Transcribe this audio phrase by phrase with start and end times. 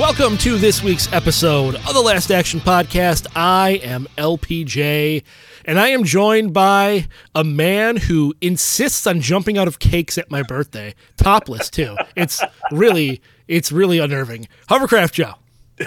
[0.00, 3.26] Welcome to this week's episode of the Last Action Podcast.
[3.36, 5.22] I am LPJ,
[5.66, 10.30] and I am joined by a man who insists on jumping out of cakes at
[10.30, 11.98] my birthday, topless too.
[12.16, 12.42] It's
[12.72, 14.48] really, it's really unnerving.
[14.70, 15.34] Hovercraft Joe.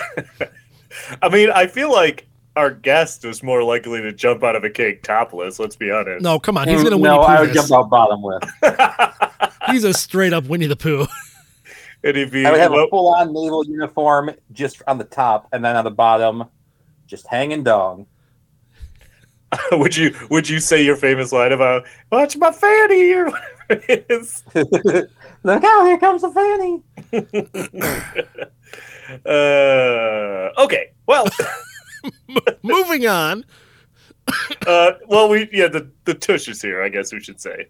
[1.24, 4.70] I mean, I feel like our guest was more likely to jump out of a
[4.70, 5.58] cake topless.
[5.58, 6.22] Let's be honest.
[6.22, 8.44] No, come on, he's gonna mm, Winnie no, Pooh I would jump out bottom with.
[9.72, 11.08] He's a straight up Winnie the Pooh.
[12.04, 15.48] And if you, I would have a full on naval uniform just on the top,
[15.54, 16.46] and then on the bottom,
[17.08, 18.08] just hanging dong.
[19.72, 24.06] would you would you say your famous line about "Watch my fanny" or whatever it
[24.10, 24.44] is?
[25.44, 25.86] Look out!
[25.86, 26.84] Here comes the fanny.
[29.26, 31.28] Uh, okay, well,
[32.64, 33.46] Moving on.
[34.66, 36.82] uh, well, we yeah the the Tush is here.
[36.82, 37.68] I guess we should say.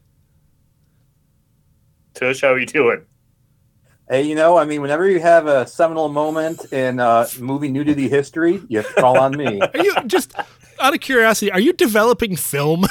[2.13, 3.05] Tush, how are you doing?
[4.09, 8.09] Hey, you know, I mean, whenever you have a seminal moment in uh, movie nudity
[8.09, 9.61] history, you have to call on me.
[9.73, 10.33] Are you just
[10.79, 11.51] out of curiosity?
[11.51, 12.83] Are you developing film?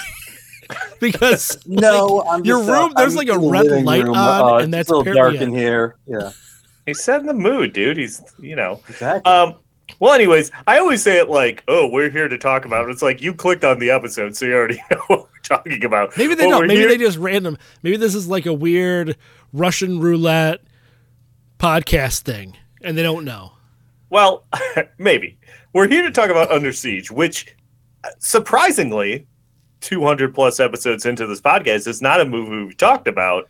[1.01, 4.15] because No, I'm your just, uh, room, there's I'm like a red light room.
[4.17, 5.97] on, Uh, and it's that's a little dark in here.
[6.07, 6.31] Yeah,
[6.87, 7.99] He's setting the mood, dude.
[7.99, 8.81] He's you know.
[8.89, 9.31] exactly.
[9.31, 9.57] Um.
[10.01, 13.21] Well, anyways, I always say it like, "Oh, we're here to talk about." It's like
[13.21, 16.17] you clicked on the episode, so you already know what we're talking about.
[16.17, 16.67] Maybe they But don't.
[16.67, 17.59] Maybe here- they just random.
[17.83, 19.17] Maybe this is like a weird
[19.53, 20.61] Russian roulette
[21.63, 23.53] podcast thing, and they don't know.
[24.11, 24.45] Well,
[24.99, 25.39] maybe.
[25.73, 27.55] We're here to talk about Under Siege, which
[28.03, 29.29] uh, surprisingly,
[29.81, 33.49] 200 plus episodes into this podcast is not a movie we've talked about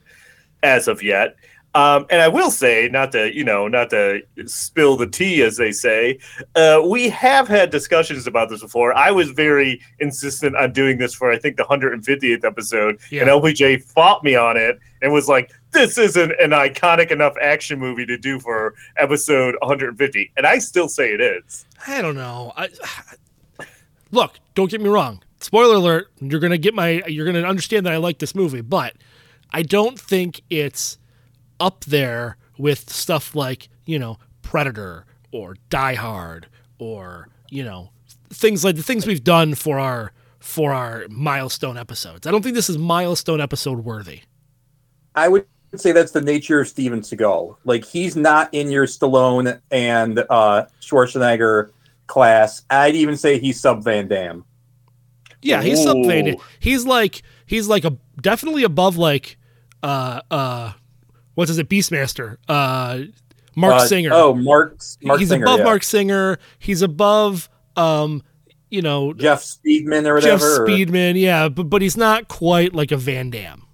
[0.63, 1.37] as of yet.
[1.75, 5.57] Um, and I will say, not to you know, not to spill the tea, as
[5.57, 6.19] they say,
[6.55, 8.93] uh, we have had discussions about this before.
[8.95, 13.23] I was very insistent on doing this for I think the 150th episode, Yeah.
[13.23, 17.79] and LPJ fought me on it and was like, "This isn't an iconic enough action
[17.79, 21.65] movie to do for episode 150," and I still say it is.
[21.87, 22.53] I don't know.
[22.55, 22.69] I,
[24.11, 25.23] look, don't get me wrong.
[25.41, 27.03] Spoiler alert: You're gonna get my.
[27.07, 28.95] You're gonna understand that I like this movie, but
[29.53, 30.99] I don't think it's
[31.63, 37.91] up there with stuff like you know Predator or Die Hard or you know
[38.31, 42.27] things like the things we've done for our for our milestone episodes.
[42.27, 44.23] I don't think this is milestone episode worthy.
[45.15, 45.47] I would
[45.77, 47.57] say that's the nature of Steven Seagal.
[47.65, 51.71] Like he's not in your Stallone and uh, Schwarzenegger
[52.09, 52.63] class.
[52.71, 54.45] I'd even say he's sub Van Damme.
[55.43, 56.33] Yeah, he's sub Van Ooh.
[56.33, 56.41] Damme.
[56.59, 59.39] He's like he's like a definitely above like
[59.83, 60.73] uh uh
[61.35, 63.01] what's his it Beastmaster uh
[63.55, 64.11] Mark Uh, Singer.
[64.13, 64.81] Oh, Mark.
[65.03, 65.65] Mark he's Singer, above yeah.
[65.65, 66.39] Marc Singer.
[66.59, 68.23] He's above um
[68.71, 70.65] you know Jeff Speakman or Jeff whatever.
[70.65, 71.21] or- Speakman.
[71.21, 73.67] Yeah, but but he's not quite like a Van Damme.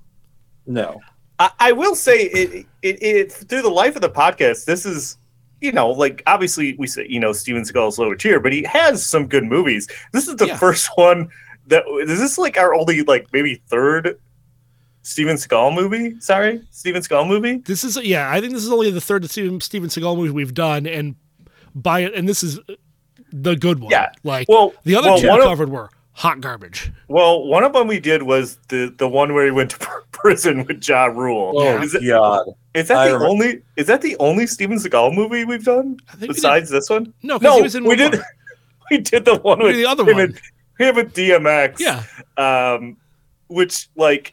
[0.67, 1.01] No.
[1.39, 4.65] I, I will say it, it, it through the life of the podcast.
[4.65, 5.17] This is,
[5.61, 9.07] you know, like obviously we say, you know, Steven Seagal's lower tier, but he has
[9.07, 9.87] some good movies.
[10.13, 10.57] This is the Yeah.
[10.57, 11.29] first one
[11.69, 14.19] that is this like our only like maybe third
[15.09, 16.21] Steven Seagal movie?
[16.21, 17.59] Sorry, Steven Seagal movie.
[17.59, 18.31] This is yeah.
[18.31, 21.17] I think this is only the third Steven, Steven Seagal movie we've done, and
[21.75, 22.61] by it, and this is
[23.33, 23.91] the good one.
[23.91, 24.11] Yeah.
[24.25, 26.91] like Well, the other well, two one I of- covered were hot garbage.
[27.09, 29.79] Well, one of them we did was the the one where he went to
[30.13, 31.53] prison with Ja Rule.
[31.57, 32.47] Oh is, it, God.
[32.75, 35.97] is that I the remember- only is that the only Steven Seagal movie we've done
[36.09, 37.13] I think we besides this one?
[37.23, 38.15] No, No, he was in we did.
[38.15, 38.25] more.
[38.91, 40.25] We did the one We with the other him one.
[40.25, 40.41] and
[40.79, 41.79] him with DMX.
[41.79, 42.05] Yeah,
[42.39, 42.97] Um,
[43.49, 44.33] which like,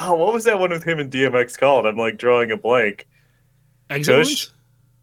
[0.00, 1.86] oh, what was that one with him and DMX called?
[1.86, 3.06] I'm like drawing a blank.
[3.88, 4.26] exit Tush?
[4.26, 4.52] wounds?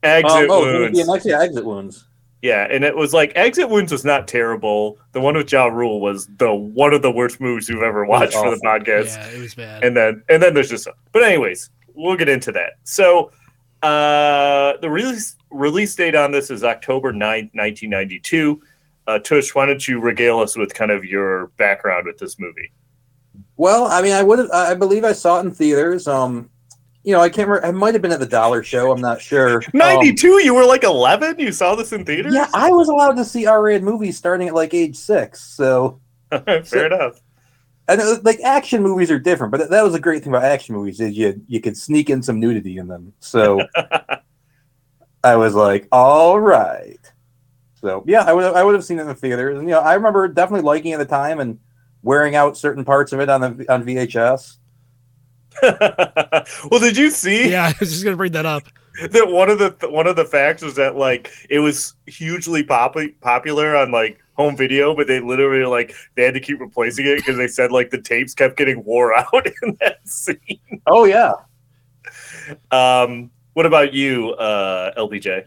[0.03, 0.99] Exit Um, oh, wounds.
[0.99, 2.07] DMX, yeah, exit wounds.
[2.43, 4.99] Yeah, and it was like Exit Wounds was not terrible.
[5.13, 8.33] The one with Ja Rule was the one of the worst moves you've ever watched
[8.35, 9.15] for the podcast.
[9.17, 9.83] Yeah, it was bad.
[9.83, 12.73] And then and then there's just but anyways, we'll get into that.
[12.83, 13.31] So
[13.81, 18.61] uh the release release date on this is October 9th, 1992.
[19.07, 22.71] Uh Tush, why don't you regale us with kind of your background with this movie?
[23.57, 24.49] Well, I mean, I would.
[24.51, 26.07] I believe I saw it in theaters.
[26.07, 26.49] Um,
[27.03, 27.67] you know, I can't remember.
[27.67, 28.91] I might have been at the Dollar Show.
[28.91, 29.57] I'm not sure.
[29.57, 31.39] Um, 92, you were like 11?
[31.39, 32.33] You saw this in theaters?
[32.33, 35.41] yeah, I was allowed to see R-rated movies starting at like age six.
[35.41, 36.01] So
[36.65, 37.21] Fair enough.
[37.87, 40.75] And uh, like action movies are different, but that was a great thing about action
[40.75, 43.13] movies is you you could sneak in some nudity in them.
[43.19, 43.61] So
[45.23, 46.99] I was like, all right.
[47.75, 49.79] So yeah, I would I would have seen it in the theaters, and you know
[49.79, 51.59] I remember definitely liking it at the time and
[52.07, 54.57] wearing out certain parts of it on the on VHS.
[56.71, 58.63] well, did you see Yeah, I was just gonna bring that up.
[59.11, 62.95] that one of the one of the facts was that like it was hugely pop-
[63.21, 67.15] popular on like home video, but they literally like they had to keep replacing it
[67.17, 70.81] because they said like the tapes kept getting wore out in that scene.
[70.85, 71.33] Oh yeah,
[72.71, 75.45] Um, what about you, uh, LPJ?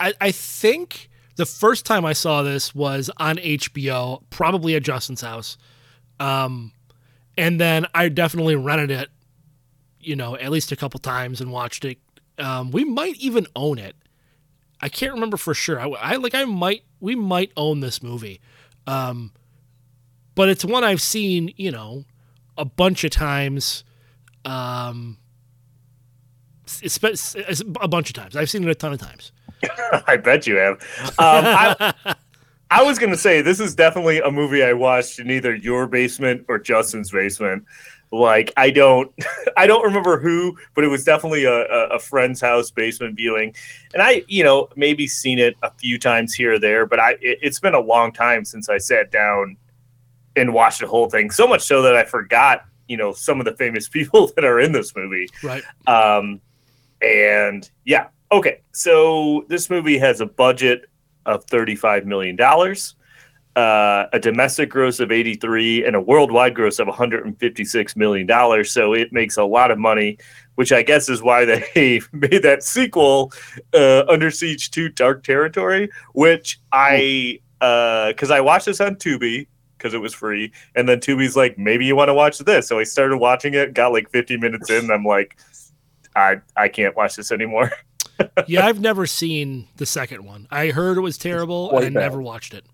[0.00, 5.20] I, I think the first time I saw this was on HBO, probably at Justin's
[5.20, 5.56] house.
[6.18, 6.72] Um,
[7.36, 9.08] and then I definitely rented it,
[10.00, 11.98] you know, at least a couple times and watched it.
[12.38, 13.94] Um, we might even own it.
[14.80, 15.78] I can't remember for sure.
[15.78, 18.40] I, I like I might we might own this movie.
[18.88, 19.30] Um,
[20.34, 22.04] but it's one I've seen, you know,
[22.56, 23.84] a bunch of times.
[24.44, 25.18] Um,
[26.64, 28.34] it's, it's, it's a bunch of times.
[28.34, 29.30] I've seen it a ton of times.
[30.06, 30.74] I bet you have.
[31.18, 31.94] Um, I,
[32.70, 35.86] I was going to say this is definitely a movie I watched in either your
[35.86, 37.64] basement or Justin's basement.
[38.10, 39.12] Like I don't,
[39.56, 43.54] I don't remember who, but it was definitely a, a, a friend's house basement viewing,
[43.92, 47.12] and I, you know, maybe seen it a few times here or there, but I,
[47.20, 49.56] it, it's been a long time since I sat down
[50.36, 51.30] and watched the whole thing.
[51.30, 54.60] So much so that I forgot, you know, some of the famous people that are
[54.60, 55.28] in this movie.
[55.42, 55.62] Right.
[55.86, 56.40] Um,
[57.02, 58.60] and yeah, okay.
[58.72, 60.86] So this movie has a budget
[61.26, 62.38] of $35 million,
[63.56, 68.64] uh, a domestic gross of 83, and a worldwide gross of $156 million.
[68.64, 70.18] So it makes a lot of money,
[70.54, 73.32] which I guess is why they made that sequel,
[73.74, 79.46] uh, Under Siege 2 Dark Territory, which I, because I watched this on Tubi
[79.76, 80.52] because it was free.
[80.74, 82.68] And then Tubi's like, maybe you want to watch this.
[82.68, 85.38] So I started watching it, got like 50 minutes in, and I'm like,
[86.16, 87.70] I I can't watch this anymore.
[88.46, 90.46] yeah, I've never seen the second one.
[90.50, 92.00] I heard it was terrible and bad.
[92.00, 92.64] never watched it.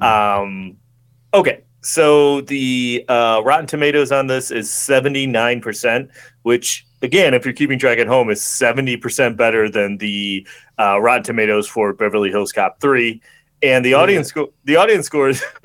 [0.00, 0.76] Um,
[1.34, 6.08] okay, so the uh, Rotten Tomatoes on this is 79%,
[6.42, 10.46] which again, if you're keeping track at home, is 70% better than the
[10.78, 13.20] uh, Rotten Tomatoes for Beverly Hills Cop 3.
[13.64, 15.44] And the audience score, the audience score is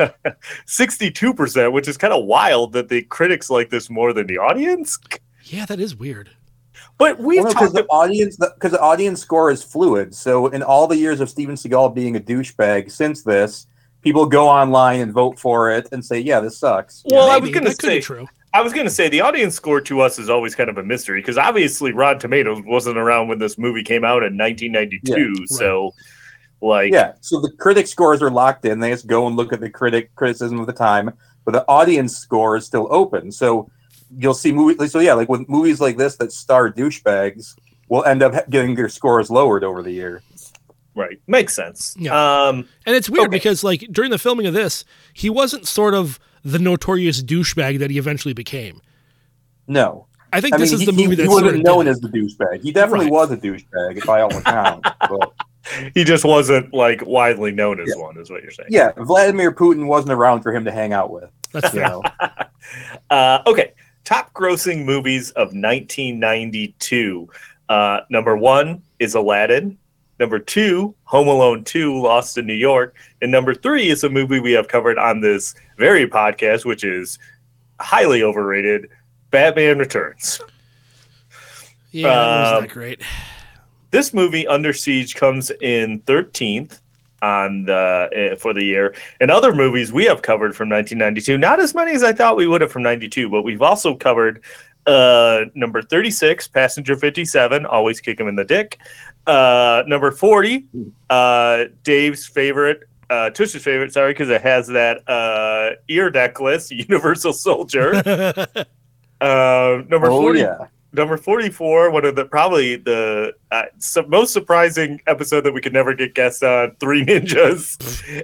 [0.68, 5.00] 62%, which is kind of wild that the critics like this more than the audience.
[5.44, 6.30] Yeah, that is weird.
[6.98, 10.16] But we've because talked the audience because the audience score is fluid.
[10.16, 13.68] So in all the years of Steven Seagal being a douchebag since this,
[14.02, 17.52] people go online and vote for it and say, "Yeah, this sucks." Well, I was
[17.52, 18.28] going to That could be say, true.
[18.54, 20.84] I was going to say the audience score to us is always kind of a
[20.84, 25.46] mystery because obviously Rotten Tomatoes wasn't around when this movie came out in 1992.
[25.48, 25.94] So,
[26.62, 28.80] like, Yeah, so the critic scores are locked in.
[28.80, 31.12] They just go and look at the critic criticism of the time,
[31.46, 33.32] but the audience score is still open.
[33.32, 33.70] So
[34.16, 34.92] you'll see movies.
[34.92, 37.56] So yeah, like with movies like this that star douchebags,
[37.90, 40.22] will end up getting their scores lowered over the year.
[40.96, 41.96] right, makes sense.
[41.98, 42.14] Yeah.
[42.48, 43.38] Um, And it's weird Okay.
[43.38, 44.84] because like during the filming of this,
[45.14, 48.82] he wasn't sort of the notorious douchebag that he eventually became.
[49.68, 51.62] No, I think I this mean is he, the movie he, that he sort wasn't
[51.62, 52.62] of known did as the douchebag.
[52.64, 53.12] He definitely Right.
[53.14, 54.90] was a douchebag by all accounts.
[55.10, 55.34] but
[55.94, 58.70] he just wasn't like widely known as one, is what you're saying.
[58.72, 61.30] yeah, Vladimir Putin wasn't around for him to hang out with.
[61.52, 62.02] That's You know,
[63.10, 63.74] Uh, okay,
[64.08, 67.28] top grossing movies of 1992.
[67.68, 69.78] Uh, number one is Aladdin.
[70.18, 72.96] Number two, Home Alone 2, Lost in New York.
[73.22, 77.20] And number three is a movie we have covered on this very podcast, which is
[77.82, 78.88] highly overrated
[79.30, 80.40] Batman Returns.
[81.92, 83.02] Yeah, that was Um, not great.
[83.92, 86.80] This movie, Under Siege, comes in 13th
[87.22, 88.96] on the uh, for the year.
[89.20, 92.48] And other movies we have covered from 1992, not as many as I thought we
[92.48, 94.44] would have from 92, but we've also covered
[94.86, 98.80] uh, number 36, Passenger 57, always kick him in the dick.
[99.26, 100.66] Uh, number 40,
[101.10, 107.34] uh, Dave's favorite, uh, Tush's favorite, sorry, because it has that uh, ear necklace, Universal
[107.34, 108.46] Soldier.
[109.20, 114.34] Uh, number oh 40, yeah, number 44 one of the probably the uh, su- most
[114.34, 117.78] surprising episode that we could never get guests on three ninjas.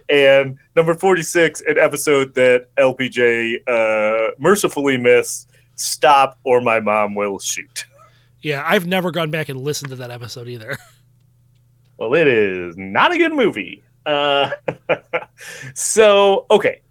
[0.09, 7.39] And number 46 an episode that lpj uh, mercifully missed stop or my mom will
[7.39, 7.85] shoot.
[8.41, 10.77] Yeah, I've never gone back and listened to that episode either.
[11.97, 13.83] well it is not a good movie.
[14.05, 14.51] Uh,
[15.73, 16.81] so okay.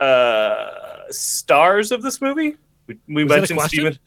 [0.00, 0.66] Uh,
[1.10, 2.56] stars of this movie?
[2.86, 3.98] We, we Was that a mentioned steven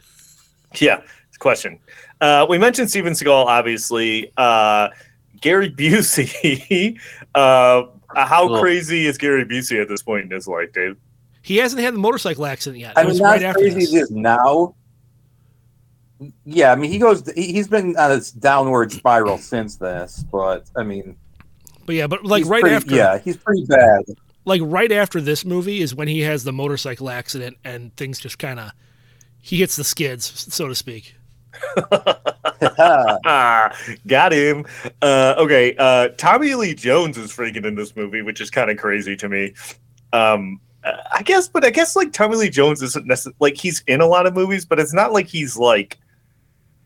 [0.81, 1.01] Yeah,
[1.39, 1.79] question.
[2.21, 4.31] Uh, we mentioned Steven Seagal, obviously.
[4.37, 4.89] Uh,
[5.41, 6.99] Gary Busey.
[7.35, 7.83] uh,
[8.15, 8.59] how Ugh.
[8.61, 10.97] crazy is Gary Busey at this point in his life, Dave?
[11.41, 12.97] He hasn't had the motorcycle accident yet.
[12.97, 13.93] I It mean, was not right as after crazy as this.
[13.93, 14.75] it is now.
[16.45, 17.29] Yeah, I mean, he goes.
[17.35, 21.15] He, he's been on this downward spiral since this, but I mean,
[21.85, 24.03] But yeah, but like right pretty- after, Yeah, he's pretty bad.
[24.43, 28.39] like right after this movie is when he has the motorcycle accident and things just
[28.39, 28.71] kind of
[29.47, 31.15] he hits the skids, so to speak.
[32.59, 33.71] Ah,
[34.07, 34.65] got him.
[35.03, 38.77] Uh, okay, uh, Tommy Lee Jones is freaking in this movie, which is kind of
[38.77, 39.53] crazy to me.
[40.11, 44.01] Um, I guess, but I guess like Tommy Lee Jones isn't necessarily like he's in
[44.01, 45.99] a lot of movies, but it's not like he's like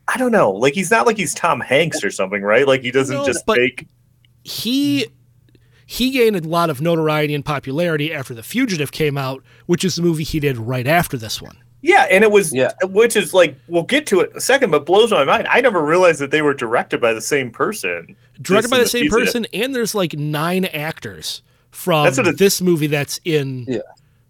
[0.09, 2.67] I don't know, like he's not like he's Tom Hanks or something, right?
[2.67, 3.87] Like he doesn't No, just make
[4.43, 5.07] He
[5.85, 9.95] he gained a lot of notoriety and popularity after The Fugitive came out, which is
[9.95, 11.57] the movie he did right after this one.
[11.81, 12.71] Yeah, and it was, Yeah.
[12.83, 15.47] which is like, we'll get to it in a second, but blows my mind.
[15.49, 18.15] I never realized that they were directed by the same person.
[18.41, 19.25] Directed This by and the same Fugitive.
[19.25, 23.65] person, and there's like nine actors from That's what it- this movie that's in.
[23.67, 23.79] Yeah.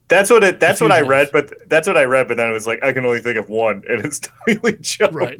[0.07, 0.59] That's what it.
[0.59, 2.27] That's what I read, but that's what I read.
[2.27, 4.75] But then it was like I can only think of one, and it's Tommy Lee
[4.81, 5.13] Jones.
[5.13, 5.39] Right.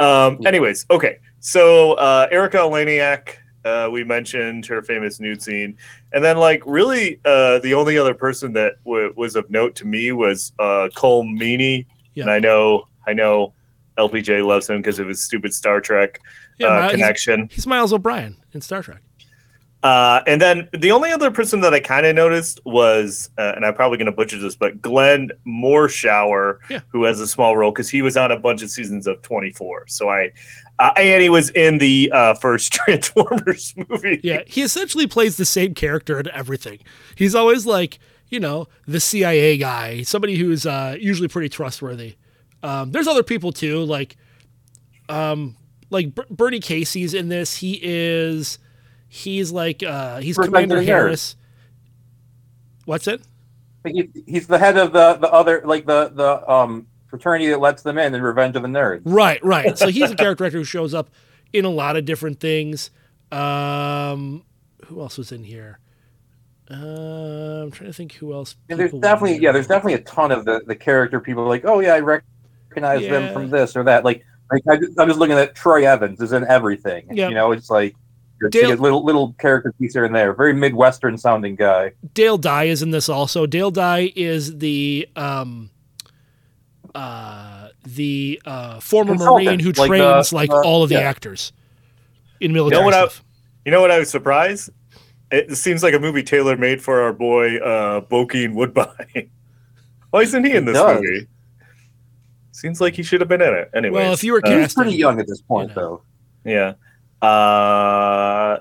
[0.00, 0.40] Um.
[0.44, 1.18] Anyways, okay.
[1.38, 3.34] So uh, Erica Eleniak,
[3.68, 5.76] uh, we mentioned her famous nude scene,
[6.12, 9.86] and then like really, uh, the only other person that w- was of note to
[9.86, 12.22] me was uh, Colm Meaney, Yeah.
[12.24, 13.52] and I know, I know,
[13.98, 16.20] LPJ loves him because of his stupid Star Trek
[16.58, 17.48] Yeah, uh, Miles- he's- connection.
[17.52, 19.02] He's Miles O'Brien in Star Trek.
[19.82, 23.64] Uh, and then the only other person that I kind of noticed was, uh, and
[23.64, 26.80] I'm probably going to butcher this, but Glenn Morshower, Yeah.
[26.88, 29.84] who has a small role because he was on a bunch of seasons of 24.
[29.86, 30.32] So I,
[30.80, 34.20] uh, and he was in the uh, first Transformers movie.
[34.24, 36.80] Yeah, he essentially plays the same character in everything.
[37.14, 42.16] He's always like, you know, the CIA guy, somebody who's uh, usually pretty trustworthy.
[42.64, 44.16] Um, there's other people too, like,
[45.08, 45.56] um,
[45.90, 47.56] like Ber- Bernie Casey's in this.
[47.58, 48.58] He is,
[49.08, 50.82] he's like, uh, he's Revenge Commander.
[50.82, 51.36] Harris.
[52.84, 53.22] What's it?
[53.86, 57.82] He, he's the head of the the other like the the um fraternity that lets
[57.82, 59.02] them in in Revenge of the Nerds.
[59.04, 59.78] Right, right.
[59.78, 61.10] So he's a character actor who shows up
[61.52, 62.90] in a lot of different things.
[63.32, 64.44] Um,
[64.86, 65.78] who else was in here?
[66.70, 68.56] Uh, I'm trying to think who else.
[68.68, 71.80] And there's definitely yeah, there's definitely a ton of the the character people like oh
[71.80, 73.10] yeah, I recognize Yeah.
[73.10, 74.04] them from this or that.
[74.04, 77.06] Like like I, I'm just looking at Troy Evans is in everything.
[77.10, 77.28] Yeah.
[77.28, 77.94] you know, it's like.
[78.40, 80.32] You Dale- get little little character piece here and there.
[80.32, 81.92] Very midwestern sounding guy.
[82.14, 83.46] Dale Dye is in this also.
[83.46, 85.70] Dale Dye is the um
[86.94, 90.96] uh the uh former Consultant, Marine who like the- trains like the- all of the
[90.96, 91.00] yeah.
[91.02, 91.52] actors
[92.40, 93.08] in military what I-
[93.64, 94.70] You know what I was surprised?
[95.30, 99.28] It seems like a movie tailor made for our boy uh, Bokeem Woodbine.
[100.10, 101.26] Why isn't he in this movie?
[102.52, 103.70] Seems like he should have been in it.
[103.74, 106.02] Anyway, Well, if you were uh, He's pretty young at this point you know.
[106.44, 106.50] though.
[106.50, 106.72] Yeah.
[107.22, 108.58] Uh,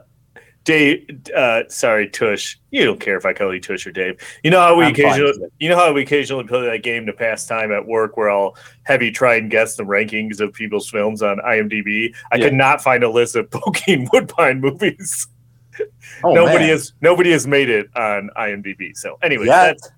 [0.64, 2.58] Dave, uh, sorry, Tush.
[2.72, 4.20] You don't care if I call you Tush or Dave.
[4.44, 7.06] You know how we I'm occasionally, with you know how we occasionally play that game
[7.06, 10.52] to pass time at work, where I'll have you try and guess the rankings of
[10.54, 12.14] people's films on IMDb.
[12.34, 12.46] I Yeah.
[12.46, 15.28] could not find a list of Bokeem Woodbine movies.
[16.24, 16.70] Oh, nobody man.
[16.70, 18.98] has nobody has made it on IMDb.
[18.98, 19.56] So anyway, Yet.
[19.78, 19.92] that's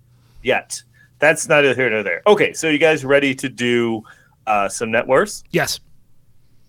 [0.44, 0.84] yet.
[1.18, 2.22] That's neither here nor there.
[2.28, 4.04] Okay, so you guys ready to do
[4.46, 5.44] uh, some net worths?
[5.51, 5.80] yes.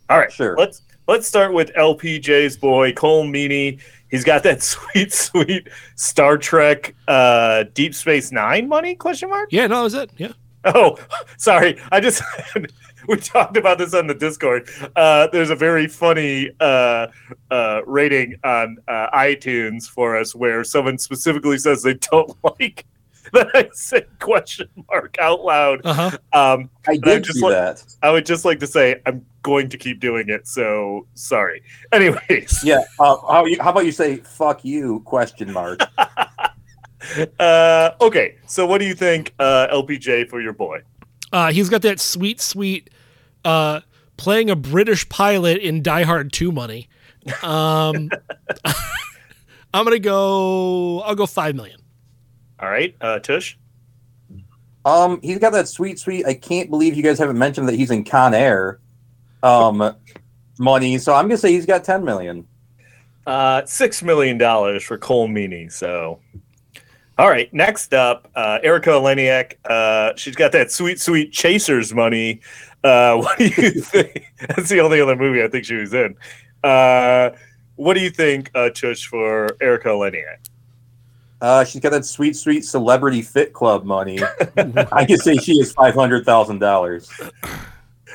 [0.09, 0.57] All right, Sure.
[0.57, 3.81] Let's let's start with LPJ's boy Colm Meaney.
[4.11, 8.95] He's got that sweet, sweet Star Trek uh, Deep Space Nine money?
[8.95, 9.49] Question mark.
[9.51, 10.11] Yeah, no, that was it.
[10.17, 10.33] Yeah.
[10.65, 10.97] Oh,
[11.37, 11.81] sorry.
[11.91, 12.23] I just
[13.09, 14.69] we talked about this on the Discord.
[14.95, 17.09] Uh, there's a very funny uh,
[17.51, 22.87] uh, rating on uh, iTunes for us where someone specifically says they don't like
[23.33, 25.81] that I said question mark out loud.
[25.85, 26.11] Uh-huh.
[26.33, 27.85] Um, I I did just see like- that.
[28.03, 30.47] I would just like to say I'm going to keep doing it.
[30.47, 31.63] So sorry.
[31.93, 32.81] Anyways, Yeah.
[32.99, 35.01] Uh, how, you, how about you say "fuck you"?
[35.01, 35.81] Question mark.
[37.39, 38.37] uh, okay.
[38.47, 40.83] So what do you think, uh, LPJ, for your boy?
[41.33, 42.91] Uh he's got that sweet sweet
[43.45, 43.81] uh
[44.17, 46.89] playing a British pilot in Die Hard 2 money.
[47.43, 48.11] Um
[49.73, 51.80] I'm going to go I'll go 5 million.
[52.61, 53.57] All right, uh, Tush.
[54.85, 56.27] Um, he's got that sweet, sweet.
[56.27, 58.81] I can't believe you guys haven't mentioned that he's in Con Air.
[59.43, 59.95] Um,
[60.59, 60.99] money.
[60.99, 62.47] So I'm gonna say he's got ten million.
[63.27, 65.71] Uh, six million dollars for Colm Meaney.
[65.71, 66.21] So,
[67.19, 67.53] all right.
[67.53, 69.55] Next up, uh, Erica Eleniak.
[69.65, 72.41] Uh, she's got that sweet, sweet Chasers money.
[72.83, 74.25] Uh, what do you think?
[74.49, 76.17] That's the only other movie I think she was in.
[76.63, 77.31] Uh,
[77.77, 80.39] what do you think, uh, Tush, for Erica Eleniak?
[81.41, 84.19] Uh, she's got that sweet, sweet celebrity fit club money.
[84.93, 87.11] I can say she is five hundred thousand dollars.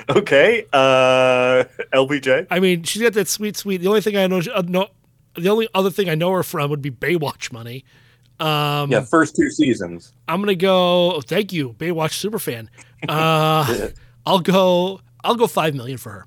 [0.10, 1.64] Okay, uh,
[1.94, 2.48] LPJ.
[2.52, 3.78] I mean, she's got that sweet, sweet.
[3.82, 4.88] The only thing I know, uh, no,
[5.36, 7.84] the only other thing I know her from would be Baywatch money.
[8.40, 10.12] Um, Yeah, first two seasons.
[10.28, 11.14] I'm gonna go.
[11.16, 12.68] oh, thank you, Baywatch superfan.
[13.08, 13.90] Uh,
[14.26, 15.00] I'll go.
[15.24, 16.26] I'll go five million for her.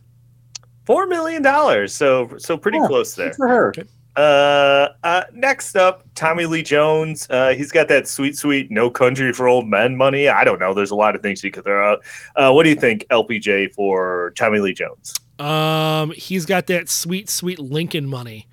[0.87, 1.93] Four million dollars.
[1.93, 3.33] So so pretty Yeah, close there.
[3.35, 3.75] For her.
[4.19, 7.29] Uh, uh, next up, Tommy Lee Jones.
[7.31, 10.29] Uh, he's got that sweet, sweet "No Country for Old Men" money.
[10.29, 10.75] I don't know.
[10.75, 12.05] There's a lot of things you could throw out.
[12.35, 15.15] Uh, what do you think, LPJ, for Tommy Lee Jones?
[15.39, 18.49] Um, he's got that sweet, sweet Lincoln money.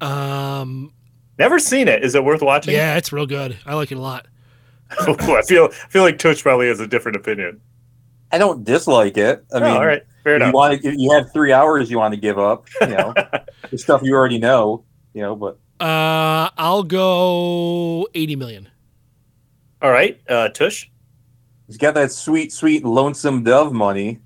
[0.00, 0.92] Um,
[1.36, 2.04] Never seen it.
[2.04, 2.74] Is it worth watching?
[2.74, 3.56] yeah, it's real good.
[3.66, 4.26] I like it a lot.
[5.00, 7.60] I feel I feel like Tush probably has a different opinion.
[8.30, 9.44] I don't dislike it.
[9.52, 10.54] I Oh, mean, all right, fair if you enough.
[10.54, 12.68] want to, you have three hours you want to give up.
[12.82, 13.14] You know,
[13.70, 14.84] the stuff you already know.
[15.14, 18.68] You know, but Uh, I'll go eighty million.
[19.80, 20.88] All right, uh, Tush.
[21.66, 24.18] he's got that sweet, sweet lonesome dove money.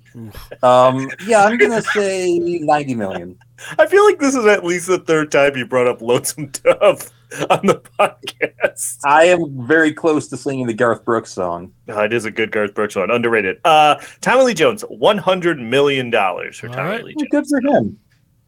[0.61, 3.37] Um, yeah, I'm gonna say ninety million.
[3.79, 7.09] I feel like this is at least the third time you brought up Lonesome Dove
[7.49, 8.97] on the podcast.
[9.05, 11.71] I am very close to singing the Garth Brooks song.
[11.87, 13.59] Uh, it is a good Garth Brooks song, underrated.
[13.63, 17.03] Uh, Tommy Lee Jones, one hundred million dollars for All Tommy right.
[17.05, 17.49] Lee Well, Jones.
[17.51, 17.99] good for him.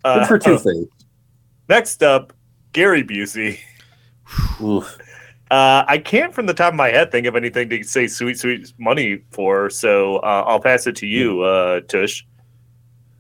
[0.04, 0.86] Uh, Good for Two Face.
[1.68, 2.34] Next up,
[2.74, 3.60] Gary Busey.
[5.52, 8.38] Uh, I can't, from the top of my head, think of anything to say "sweet,
[8.38, 9.70] sweet money" for.
[9.70, 12.24] So uh, I'll pass it to you, uh, Tush.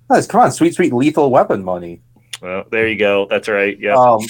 [0.09, 2.01] Guys, come on, sweet, sweet lethal weapon money.
[2.41, 3.27] Well, there you go.
[3.29, 3.79] That's right.
[3.79, 3.95] Yeah.
[3.95, 4.21] Um,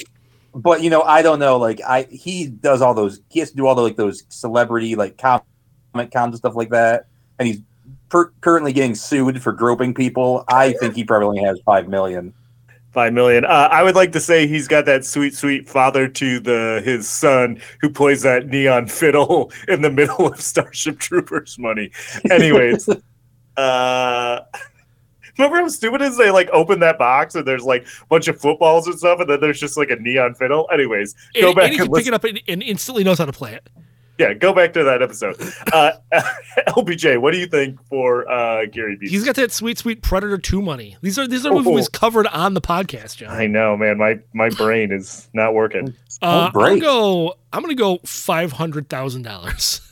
[0.53, 1.57] but you know, I don't know.
[1.57, 3.21] Like, I he does all those.
[3.29, 5.43] He has to do all the like those celebrity like comic
[5.93, 7.07] cons and stuff like that,
[7.39, 7.61] and he's
[8.09, 10.43] per- currently getting sued for groping people.
[10.47, 12.33] I think he probably has five million.
[12.95, 13.43] Five million.
[13.43, 17.09] Uh, I would like to say he's got that sweet, sweet father to the his
[17.09, 21.91] son who plays that neon fiddle in the middle of Starship Troopers money.
[22.31, 22.87] Anyways,
[23.57, 24.39] uh,
[25.37, 26.17] remember how stupid it is?
[26.17, 29.29] They like open that box and there's like a bunch of footballs and stuff, and
[29.29, 30.69] then there's just like a neon fiddle.
[30.71, 33.17] Anyways, go and, back and he and can pick it up and, and instantly knows
[33.17, 33.67] how to play it.
[34.17, 35.35] Yeah, go back to that episode.
[35.73, 35.91] Uh,
[36.69, 39.09] LPJ, what do you think for uh, Gary B?
[39.09, 40.95] He's got that sweet, sweet Predator Two money.
[41.01, 41.61] These are these are Oh.
[41.61, 43.29] movies covered on the podcast, John.
[43.31, 43.97] I know, man.
[43.97, 45.89] My my brain is not working.
[46.21, 46.81] Uh, I'll great.
[46.81, 47.35] go.
[47.51, 49.81] I'm gonna go five hundred thousand dollars.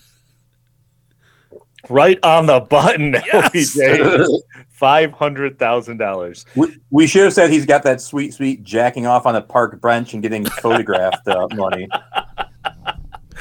[1.89, 3.75] Right on the button, Yes.
[3.75, 4.25] LPJ.
[4.69, 6.45] Five hundred thousand dollars.
[6.55, 9.79] we, we should have said he's got that sweet, sweet jacking off on a park
[9.81, 11.87] bench and getting photographed uh, money.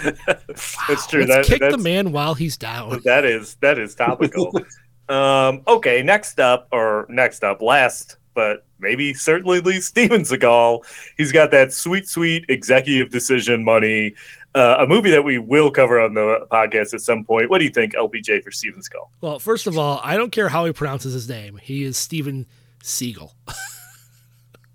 [0.88, 1.24] That's true.
[1.24, 3.00] Let's That, kick the man while he's down.
[3.04, 4.52] that is that is topical.
[5.08, 10.84] um, okay, next up, or next up, last, but maybe certainly least, Steven Seagal.
[11.16, 14.14] He's got that sweet, sweet executive decision money.
[14.54, 17.48] Uh, a movie that we will cover on the podcast at some point.
[17.48, 19.08] What do you think, LPJ, for Steven Seagal?
[19.22, 21.56] Well, first of all, I don't care how he pronounces his name.
[21.56, 22.46] He is Steven
[22.82, 23.32] Seagal.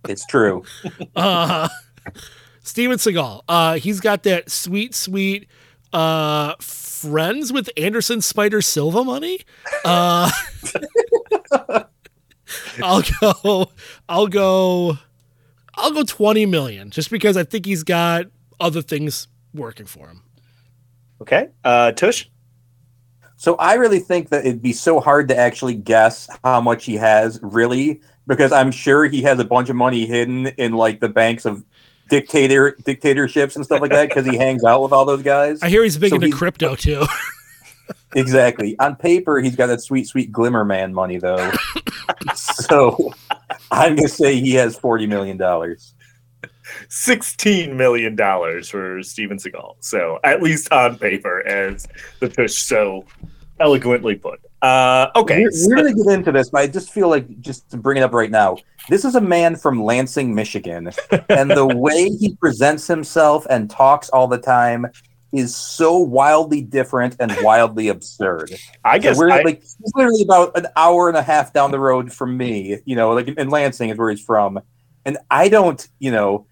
[0.08, 0.64] It's true.
[1.18, 1.68] Uh,
[2.68, 3.42] Steven Seagal.
[3.48, 5.48] Uh, he's got that sweet, sweet
[5.94, 9.40] uh, friends with Anderson Spider Silva money.
[9.86, 10.30] Uh,
[12.84, 13.72] I'll go.
[14.10, 14.98] I'll go.
[15.76, 18.26] I'll go twenty million, just because I think he's got
[18.60, 20.24] other things working for him.
[21.22, 22.26] Okay, uh, Tush.
[23.38, 26.96] So I really think that it'd be so hard to actually guess how much he
[26.96, 31.10] has, really, because I'm sure he has a bunch of money hidden in like the
[31.10, 31.64] banks of
[32.10, 35.62] dictator dictatorships and stuff like that because he hangs out with all those guys.
[35.62, 37.06] I hear he's big So into he's- crypto too.
[38.16, 38.78] Exactly.
[38.80, 41.52] On paper, he's got that sweet, sweet Glimmer Man money, though.
[42.36, 43.14] so
[43.70, 45.94] I'm gonna say he has forty million dollars.
[46.90, 49.76] sixteen million dollars for Steven Seagal.
[49.82, 51.88] So at least on paper, as
[52.20, 53.06] the Tush so
[53.60, 54.40] eloquently put.
[54.68, 57.70] Uh, okay, We're, so- we're gonna get into this, but I just feel like just
[57.72, 58.58] to bring it up right now.
[58.90, 60.92] This is a man from Lansing, Michigan,
[61.30, 64.88] and the way he presents himself and talks all the time
[65.34, 68.54] is so wildly different and wildly absurd.
[68.84, 71.72] I So guess we're I, like he's literally about an hour and a half down
[71.72, 72.80] the road from me.
[72.86, 74.60] You know, like in Lansing is where he's from,
[75.06, 76.46] and I don't, you know,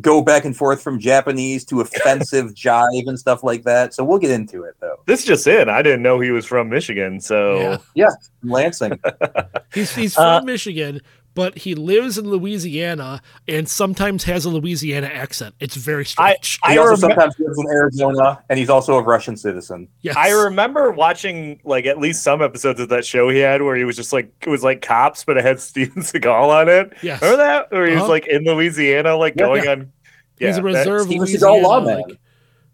[0.00, 3.94] go back and forth from Japanese to offensive jive and stuff like that.
[3.94, 4.96] So we'll get into it though.
[5.06, 5.68] this is just in.
[5.68, 7.20] I didn't know he was from Michigan.
[7.20, 8.10] So Yeah.
[8.42, 8.98] Lansing.
[9.74, 11.00] He's he's from Uh, Michigan,
[11.34, 15.54] but he lives in Louisiana and sometimes has a Louisiana accent.
[15.60, 16.58] It's very strange.
[16.62, 19.88] I He also remem- sometimes lives in Arizona, and he's also a Russian citizen.
[20.02, 20.16] yes.
[20.16, 23.84] I remember watching like at least some episodes of that show he had where he
[23.84, 26.92] was just like it was like cops, but it had Steven Seagal on it.
[27.02, 27.20] Yes.
[27.20, 27.70] Remember that?
[27.72, 28.10] Where he was Uh-huh.
[28.12, 29.44] like in Louisiana, like Yeah.
[29.46, 29.92] going on.
[30.38, 31.98] Yeah, He's a that- reserve Steven Seagal Louisiana, lawman.
[32.00, 32.18] like,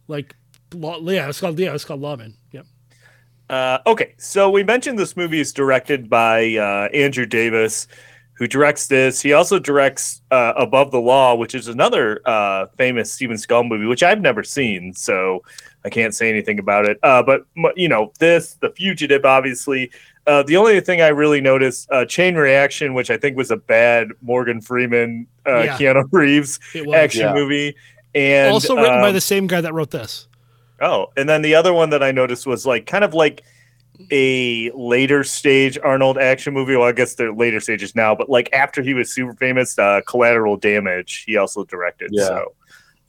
[0.09, 0.37] like
[0.75, 2.35] law, yeah, it's called yeah, it's called lawman.
[2.53, 2.67] Yep.
[3.49, 7.89] Uh, okay, so we mentioned this movie is directed by uh, Andrew Davis,
[8.41, 9.21] who directs this.
[9.21, 13.85] He also directs uh, Above the Law, which is another uh, famous Steven Skull movie,
[13.85, 15.45] which I've never seen, so
[15.85, 16.99] I can't say anything about it.
[17.03, 17.45] Uh, but
[17.77, 19.91] you know, this, The Fugitive, obviously.
[20.27, 23.59] Uh, the only thing I really noticed, uh, Chain Reaction, which I think was a
[23.59, 25.77] bad Morgan Freeman, uh, Yeah.
[25.77, 26.59] Keanu Reeves
[26.95, 27.35] action Yeah.
[27.35, 27.77] movie,
[28.15, 30.29] and also written by um, the same guy that wrote this.
[30.81, 33.43] Oh, and then the other one that I noticed was like kind of like
[34.11, 36.77] a later stage Arnold action movie.
[36.77, 40.01] Well, I guess they're later stages now, but like after he was super famous, uh,
[40.07, 42.11] Collateral Damage, he also directed.
[42.13, 42.27] Yeah.
[42.27, 42.55] So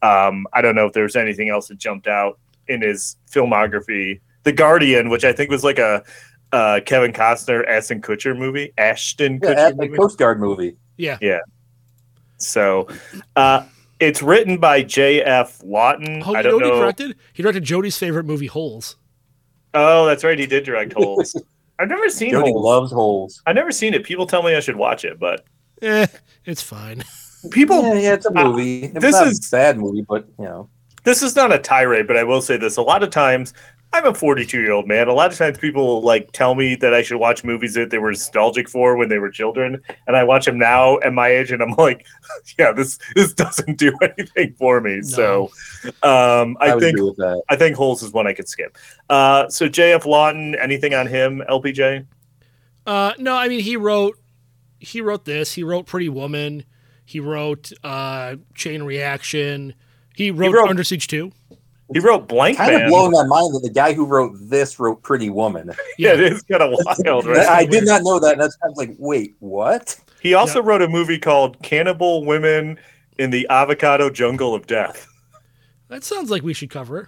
[0.01, 4.19] um, I don't know if there's anything else that jumped out in his filmography.
[4.43, 6.03] The Guardian, which I think was like a
[6.51, 9.97] uh, Kevin Costner, Ashton Kutcher movie, Ashton Yeah, Kutcher at the movie.
[9.97, 10.75] Coast Guard movie.
[10.97, 11.17] Yeah.
[11.21, 11.39] Yeah.
[12.37, 12.87] So
[13.35, 13.65] uh,
[13.99, 15.61] it's written by J.F.
[15.63, 16.23] Lawton.
[16.25, 16.79] Oh, I don't what he know.
[16.79, 17.15] directed?
[17.33, 18.95] He directed Jody's favorite movie, Holes.
[19.73, 20.37] Oh, that's right.
[20.37, 21.35] He did direct Holes.
[21.79, 22.63] I've never seen Jody Holes.
[22.65, 23.41] loves holes.
[23.47, 24.03] I've never seen it.
[24.03, 25.43] People tell me I should watch it, but
[25.81, 26.05] Eh,
[26.45, 27.03] it's fine.
[27.51, 27.81] people.
[27.81, 28.83] Yeah, yeah, it's a uh, movie.
[28.85, 30.69] it's this not is- a bad movie, but you know.
[31.03, 33.53] This is not a tirade, but I will say this: a lot of times,
[33.93, 35.07] I'm a 42 year old man.
[35.07, 37.97] A lot of times, people like tell me that I should watch movies that they
[37.97, 41.51] were nostalgic for when they were children, and I watch them now at my age,
[41.51, 42.05] and I'm like,
[42.59, 45.01] yeah, this this doesn't do anything for me.
[45.01, 45.51] So,
[46.03, 47.41] um, I, I, think agree with that.
[47.49, 48.77] I think Holes is one I could skip.
[49.09, 50.05] Uh, so J.F.
[50.05, 51.43] Lawton, anything on him?
[51.49, 52.05] LPJ?
[52.85, 54.17] Uh, no, I mean he wrote
[54.79, 55.53] he wrote this.
[55.53, 56.63] He wrote Pretty Woman.
[57.05, 59.75] He wrote uh, Chain Reaction.
[60.15, 61.31] He wrote, wrote- Under Siege 2.
[61.93, 62.89] He wrote Blank Kind of Man.
[62.89, 65.71] blowing my mind that the guy who wrote this wrote Pretty Woman.
[65.97, 67.47] yeah, it is kind of wild, right?
[67.47, 68.33] I did not know that.
[68.33, 69.99] And that's kind of like, wait, what?
[70.21, 70.67] He also Yeah.
[70.67, 72.79] wrote a movie called Cannibal Women
[73.17, 75.07] in the Avocado Jungle of Death.
[75.89, 77.07] That sounds like we should cover it.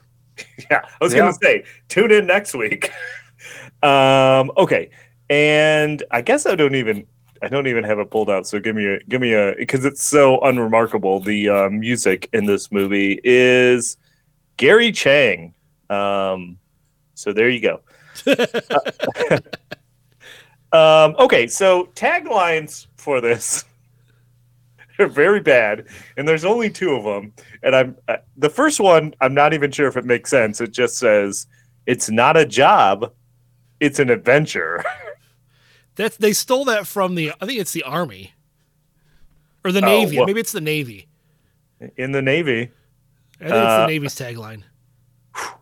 [0.69, 1.19] Yeah, I was Yeah.
[1.21, 2.91] going to say, tune in next week.
[3.83, 4.89] um, okay,
[5.29, 7.05] and I guess I don't even
[7.41, 8.47] I don't even have it pulled out.
[8.47, 11.19] So give me a give me a because it's so unremarkable.
[11.19, 13.97] The uh, music in this movie is
[14.57, 15.53] Gary Chang.
[15.89, 16.57] Um,
[17.15, 17.81] so there you go.
[20.71, 23.65] um, okay, so taglines for this
[24.99, 25.87] are very bad,
[26.17, 27.33] and there's only two of them.
[27.61, 29.13] And I'm uh, the first one.
[29.21, 30.61] I'm not even sure if it makes sense.
[30.61, 31.47] It just says
[31.85, 33.11] it's not a job,
[33.79, 34.83] it's an adventure.
[35.95, 38.33] That's they stole that from the I think it's the army
[39.63, 40.17] or the Oh, navy.
[40.17, 41.07] well- Maybe it's the navy.
[41.97, 42.71] in the Navy.
[43.43, 44.63] I think Uh, it's the navy's tagline.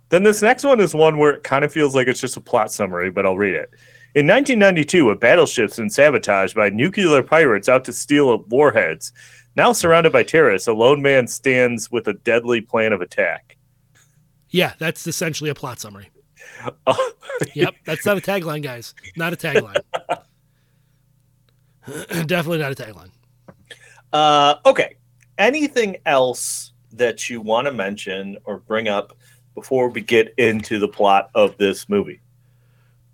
[0.10, 2.42] Then this next one is one where it kind of feels like it's just a
[2.42, 3.70] plot summary, but I'll read it.
[4.14, 9.14] In 1992, a battleship's been sabotaged by nuclear pirates out to steal warheads.
[9.56, 13.58] Now surrounded by terrorists, a lone man stands with a deadly plan of attack.
[14.50, 16.10] Yeah, that's essentially a plot summary.
[16.86, 17.12] Oh,
[17.56, 18.94] Yep, that's not a tagline, guys.
[19.16, 19.78] Not a tagline.
[22.28, 23.10] Definitely not a tagline.
[24.14, 24.98] Uh, okay.
[25.38, 29.18] Anything else that you want to mention or bring up
[29.56, 32.22] before we get into the plot of this movie?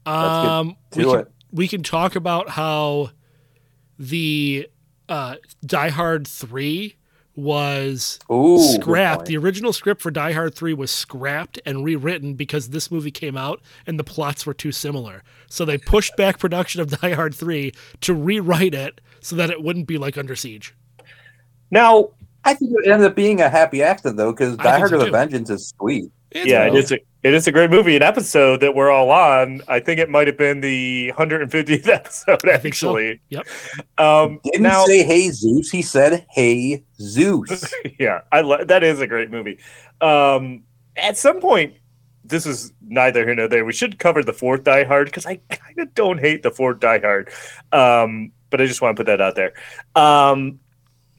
[0.05, 1.31] Um, we can, it.
[1.51, 3.11] we can talk about how
[3.99, 4.69] the
[5.09, 5.35] uh,
[5.65, 6.95] Die Hard 3
[7.35, 9.27] was Ooh, scrapped.
[9.27, 13.37] The original script for Die Hard 3 was scrapped and rewritten because this movie came
[13.37, 15.23] out and the plots were too similar.
[15.47, 19.61] So they pushed back production of Die Hard 3 to rewrite it so that it
[19.61, 20.73] wouldn't be like Under Siege.
[21.69, 22.09] Now,
[22.47, 24.89] I think it ended up being a happy accident though, because I Die think Hard
[24.89, 26.11] so, with a Vengeance is sweet.
[26.31, 26.77] It's yeah, it fine.
[26.77, 26.91] is.
[26.91, 27.95] A, it is a great movie.
[27.95, 29.61] An episode that we're all on.
[29.67, 32.47] I think it might have been the 150th episode.
[32.47, 32.89] I think so.
[32.97, 33.47] Actually, Yep.
[33.97, 37.73] um, Didn't now, say Hey Zeus, he said Hey Zeus.
[37.99, 39.59] yeah, I lo- that is a great movie.
[40.01, 40.63] Um,
[40.95, 41.75] at some point,
[42.23, 43.63] this is neither here nor there.
[43.65, 46.79] We should cover the fourth Die Hard because I kind of don't hate the fourth
[46.81, 47.29] Die Hard,
[47.71, 49.53] um, but I just want to put that out there.
[49.95, 50.59] Um,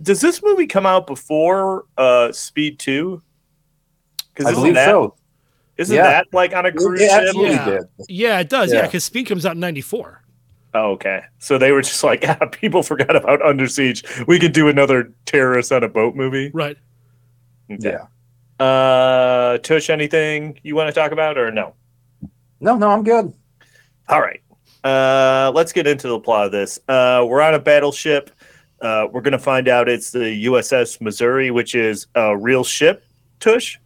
[0.03, 3.23] does this movie come out before uh, Speed Two?
[4.35, 5.15] Because I believe that, so.
[5.77, 6.03] Isn't Yeah.
[6.05, 7.35] that like on a cruise It ship?
[7.37, 7.65] Yeah.
[7.65, 7.83] did.
[8.09, 8.73] Yeah, it does.
[8.73, 8.87] Yeah, Yeah.
[8.87, 10.23] because Speed comes out in 94.
[10.75, 11.23] Oh, okay.
[11.39, 14.05] So they were just like, ah, people forgot about Under Siege.
[14.27, 16.51] We could do another terrorist on a boat movie.
[16.53, 16.77] Right.
[17.71, 17.97] Okay.
[18.61, 18.65] Yeah.
[18.65, 21.75] Uh, Tush, anything you want to talk about or no?
[22.61, 23.33] No, no, I'm good.
[24.09, 24.41] All right.
[24.83, 26.79] Uh, let's get into the plot of this.
[26.89, 28.31] Uh, we're on a battleship.
[28.81, 33.05] Uh, we're going to find out it's the USS Missouri, which is a real ship.
[33.41, 33.79] Tush.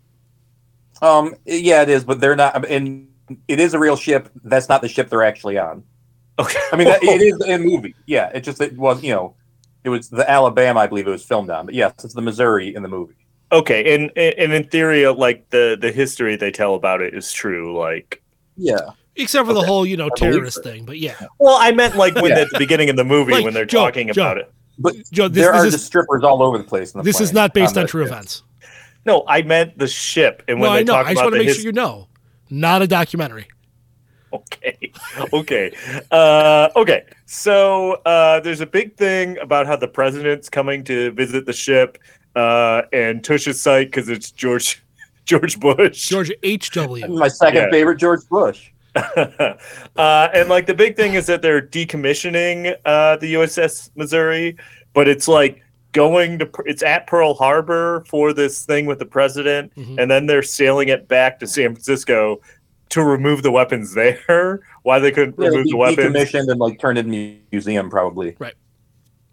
[1.00, 2.64] Um, yeah, it is, but they're not.
[2.68, 3.09] And
[3.48, 4.28] it is a real ship.
[4.44, 5.83] That's not the ship they're actually on.
[6.38, 6.61] Okay.
[6.72, 7.94] I mean, that, it is a movie.
[8.07, 9.35] Yeah, it just it was you know,
[9.85, 11.66] it was the Alabama, I believe it was filmed on.
[11.66, 13.14] But yes, it's the Missouri in the movie.
[13.50, 17.33] Okay, and and in theory, uh, like the the history they tell about it is
[17.33, 17.76] true.
[17.78, 18.22] Like,
[18.57, 18.78] Yeah,
[19.16, 20.85] except for the whole you know terrorist thing.
[20.85, 22.40] But yeah, Well, I meant like when Yeah.
[22.40, 24.22] at the beginning of the movie Like, when they're Joe, talking Joe.
[24.22, 24.51] about it.
[24.78, 26.92] But Joe, this, there this are is just strippers all over the place.
[26.94, 28.12] In the this is not based on that true ship.
[28.12, 28.42] events.
[29.04, 30.92] No, I meant the ship and No, when they I know.
[30.94, 32.08] talk I just about want to make his- sure you know,
[32.50, 33.46] not a documentary.
[34.32, 34.78] Okay.
[35.35, 35.72] Okay.
[36.11, 37.04] Uh, okay.
[37.26, 41.98] So uh, there's a big thing about how the president's coming to visit the ship
[42.35, 44.82] uh, and Tush's site because it's George
[45.26, 46.08] George Bush.
[46.08, 46.70] George H.
[46.72, 47.06] W.
[47.08, 47.70] My second Yeah.
[47.70, 48.70] favorite, George Bush.
[49.96, 54.57] uh, and like the big thing is that they're decommissioning uh, the USS Missouri,
[54.92, 59.74] but it's like going to it's at Pearl Harbor for this thing with the president,
[59.76, 59.98] Mhm.
[60.00, 62.40] and then they're sailing it back to San Francisco
[62.90, 64.61] to remove the weapons there.
[64.83, 66.14] Why they couldn't Yeah, remove de- the weapons?
[66.16, 68.37] decommissioned and like turned into a museum, probably.
[68.38, 68.55] Right.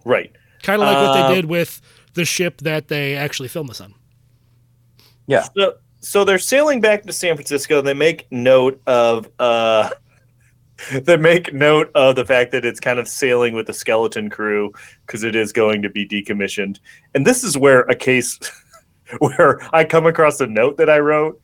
[0.05, 0.31] Right.
[0.63, 1.81] Kind of like what Uh, they did with
[2.13, 3.93] the ship that they actually filmed this on.
[5.27, 5.45] Yeah.
[5.55, 7.81] So, so they're sailing back to San Francisco.
[7.81, 9.89] They make note of uh,
[10.91, 14.71] they make note of the fact that it's kind of sailing with the skeleton crew
[15.05, 16.79] because it is going to be decommissioned.
[17.13, 18.39] And this is where a case
[19.19, 21.41] where I come across a note that I wrote.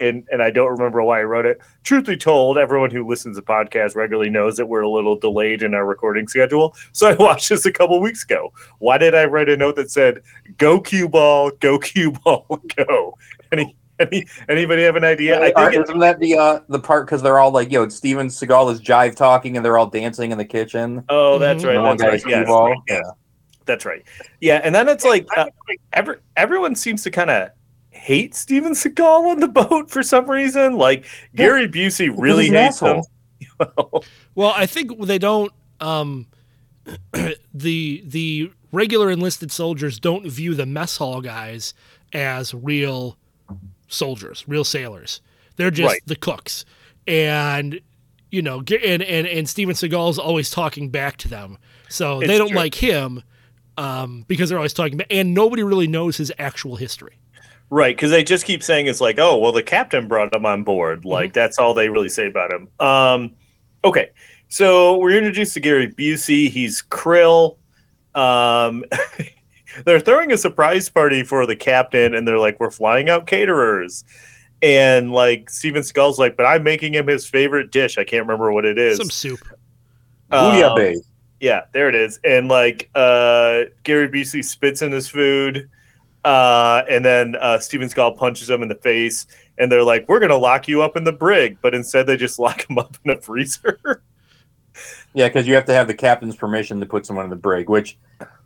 [0.00, 1.60] And, and I don't remember why I wrote it.
[1.84, 5.62] Truth be told, everyone who listens to podcasts regularly knows that we're a little delayed
[5.62, 6.74] in our recording schedule.
[6.90, 8.52] So I watched this a couple weeks ago.
[8.80, 10.22] Why did I write a note that said
[10.56, 13.16] "Go cue ball, go cue ball, go"?
[13.52, 15.40] Any any anybody have an idea?
[15.40, 17.88] I Are- think it, isn't that the uh, the part because they're all like, yo,
[17.88, 21.04] Steven Seagal is jive talking and they're all dancing in the kitchen.
[21.08, 21.66] oh, that's Mhm.
[21.68, 21.74] right.
[21.76, 22.30] And one That's guy's right.
[22.40, 23.00] Yes, cue right, yeah,
[23.64, 24.02] that's right.
[24.40, 25.46] Yeah, and then it's like uh,
[25.92, 27.50] every, everyone seems to kind of
[27.90, 30.76] hate Steven Seagal on the boat for some reason.
[30.76, 33.02] Like Gary Busey really hates him.
[33.60, 34.04] asshole.
[34.34, 35.52] Well, I think they don't.
[35.80, 36.26] Um,
[37.54, 41.74] the the regular enlisted soldiers don't view the mess hall guys
[42.12, 43.16] as real
[43.92, 45.20] soldiers, real sailors.
[45.56, 46.02] They're just Right.
[46.06, 46.64] the cooks,
[47.06, 47.80] and
[48.30, 52.38] you know, and and and Steven Seagal's always talking back to them, so It's they
[52.38, 52.56] don't true.
[52.56, 53.22] like him
[53.76, 54.96] um, because they're always talking.
[54.98, 57.18] Back, and nobody really knows his actual history.
[57.70, 60.62] Right, because they just keep saying it's like, oh, well, the captain brought him on
[60.62, 61.04] board.
[61.04, 62.68] Like that's all they really say about him.
[62.80, 63.32] Um,
[63.84, 64.10] okay,
[64.48, 66.50] so we're introduced to Gary Busey.
[66.50, 67.56] He's Krill.
[68.14, 68.84] Um,
[69.84, 74.04] they're throwing a surprise party for the captain, and they're like, we're flying out caterers.
[74.62, 77.98] And like Steven Skull's like, but I'm making him his favorite dish.
[77.98, 78.96] I can't remember what it is.
[78.96, 79.40] Some soup.
[80.30, 81.04] Um, Bouillabaisse.
[81.40, 82.20] yeah, there it is.
[82.22, 85.68] And like uh Gary Busey spits in his food.
[86.24, 89.26] Uh and then uh Steven Skull punches him in the face
[89.58, 92.38] and they're like, We're gonna lock you up in the brig, but instead they just
[92.38, 94.04] lock him up in a freezer.
[95.12, 97.68] Yeah, because you have to have the captain's permission to put someone in the brig,
[97.68, 97.98] which,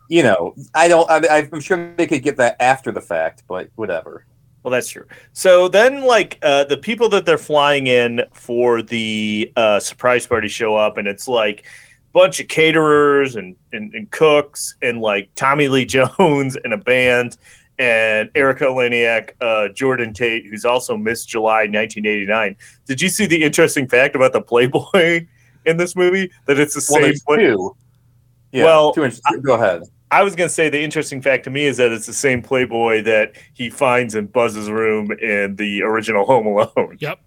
[0.09, 1.11] you know, I don't.
[1.11, 4.25] I, I'm sure they could get that after the fact, but whatever.
[4.63, 5.07] well, that's true.
[5.33, 10.49] So then like uh the people that they're flying in for the uh surprise party
[10.49, 11.65] show up and it's like
[12.13, 17.37] bunch of caterers and, and, and cooks and like Tommy Lee Jones and a band
[17.79, 22.57] and Erica Eleniak, uh, Jordan Tate, who's also Miss July 1989.
[22.87, 25.27] Did you see the interesting fact about the Playboy
[25.67, 26.31] in this movie?
[26.47, 27.39] That it's the Well, same.
[27.39, 27.77] two.
[28.53, 29.83] Yeah, Well, two inch, go ahead.
[30.11, 32.41] I was going to say the interesting fact to me is that it's the same
[32.43, 36.97] Playboy that he finds in Buzz's room in the original Home Alone.
[37.01, 37.21] Yep.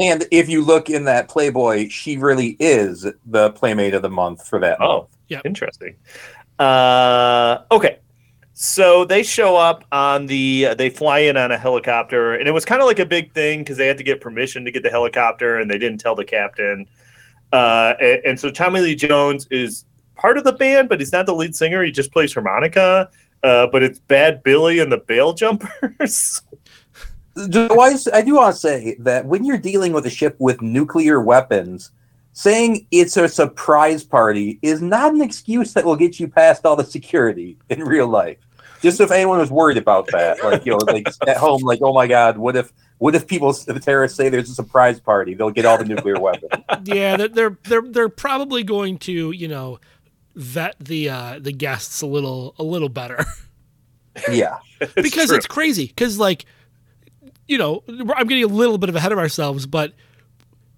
[0.00, 4.46] And if you look in that Playboy, she really is the Playmate of the Month
[4.46, 5.08] for that Oh, month.
[5.28, 5.46] Yep.
[5.46, 5.96] interesting.
[6.58, 7.98] Uh, okay.
[8.54, 12.52] So they show up on the, uh, they fly in on a helicopter, and it
[12.52, 14.82] was kind of like a big thing because they had to get permission to get
[14.84, 16.86] the helicopter, and they didn't tell the captain.
[17.52, 19.84] Uh, and, and so Tommy Lee Jones is
[20.16, 21.82] part of the band, but he's not the lead singer.
[21.82, 23.10] He just plays harmonica.
[23.42, 26.40] Uh, but it's Bad Billy and the Bail Jumpers.
[27.50, 30.36] Do I, s- I do want to say that when you're dealing with a ship
[30.38, 31.90] with nuclear weapons,
[32.32, 36.76] saying it's a surprise party is not an excuse that will get you past all
[36.76, 38.38] the security in real life.
[38.82, 41.92] Just if anyone was worried about that, like you know, like at home, like oh
[41.92, 45.34] my god, what if what if people the terrorists say there's a surprise party?
[45.34, 46.52] They'll get all the nuclear weapons.
[46.84, 49.80] yeah, they're, they're they're they're probably going to you know
[50.34, 53.24] vet the uh, the guests a little a little better
[54.30, 54.58] Yeah,
[54.94, 55.36] because true.
[55.36, 55.86] it's crazy.
[55.86, 56.44] Because like
[57.46, 59.92] you know, I'm getting a little bit of ahead of ourselves, but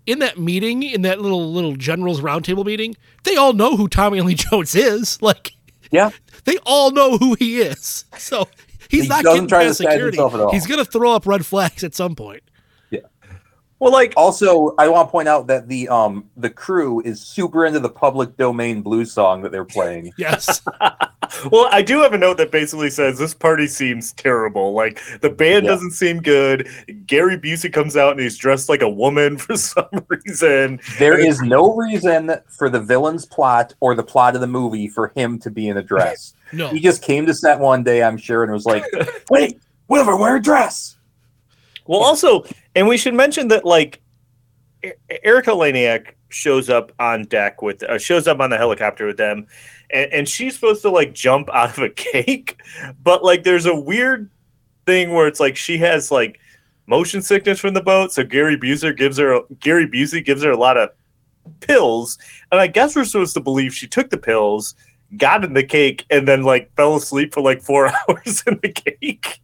[0.07, 4.21] in that meeting, in that little little generals roundtable meeting, they all know who Tommy
[4.21, 5.21] Lee Jones is.
[5.23, 5.53] Like,
[5.91, 6.11] yeah.
[6.45, 8.05] they all know who he is.
[8.17, 8.49] So
[8.89, 10.17] he's He not doesn't getting to past security.
[10.17, 10.53] himself at all.
[10.53, 12.43] He's gonna throw up red flags at some point.
[13.79, 17.67] Well, like Also, I want to point out that the um the crew is super
[17.67, 20.13] into the public domain blues song that they're playing.
[20.19, 20.63] Yes.
[21.51, 24.73] Well, I do have a note that basically says this party seems terrible.
[24.75, 25.73] Like the band Yeah.
[25.73, 26.69] doesn't seem good.
[27.05, 30.81] Gary Busey comes out and he's dressed like a woman for some reason.
[31.01, 35.09] There is no reason for the villain's plot or the plot of the movie for
[35.17, 36.35] him to be in a dress.
[36.53, 36.69] No.
[36.69, 38.85] He just came to set one day, I'm sure, and was like,
[39.29, 39.59] "Wait,
[39.89, 40.96] Wilbur, wear a dress."
[41.87, 42.45] Well, also,
[42.75, 44.01] and we should mention that like
[44.85, 49.17] E- Erica Eleniak shows up on deck with uh, shows up on the helicopter with
[49.17, 49.47] them,
[49.91, 52.61] and, and she's supposed to like jump out of a cake,
[53.03, 54.31] but like there's a weird
[54.85, 56.39] thing where it's like she has like
[56.87, 60.59] motion sickness from the boat, so Gary Busey gives her Gary Busey gives her a
[60.59, 60.91] lot of
[61.61, 62.19] pills,
[62.53, 64.75] and I guess we're supposed to believe she took the pills.
[65.17, 68.71] Got in the cake and then like fell asleep for like four hours in the
[68.71, 69.41] cake.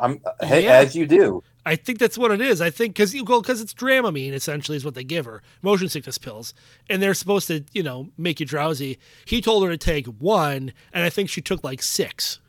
[0.00, 0.78] I'm hey, Yeah.
[0.78, 1.42] as you do.
[1.66, 2.60] I think that's what it is.
[2.62, 6.16] I think because well, because it's Dramamine essentially is what they give her, motion sickness
[6.18, 6.54] pills,
[6.88, 8.98] and they're supposed to you know make you drowsy.
[9.26, 12.40] He told her to take one, and I think she took like six.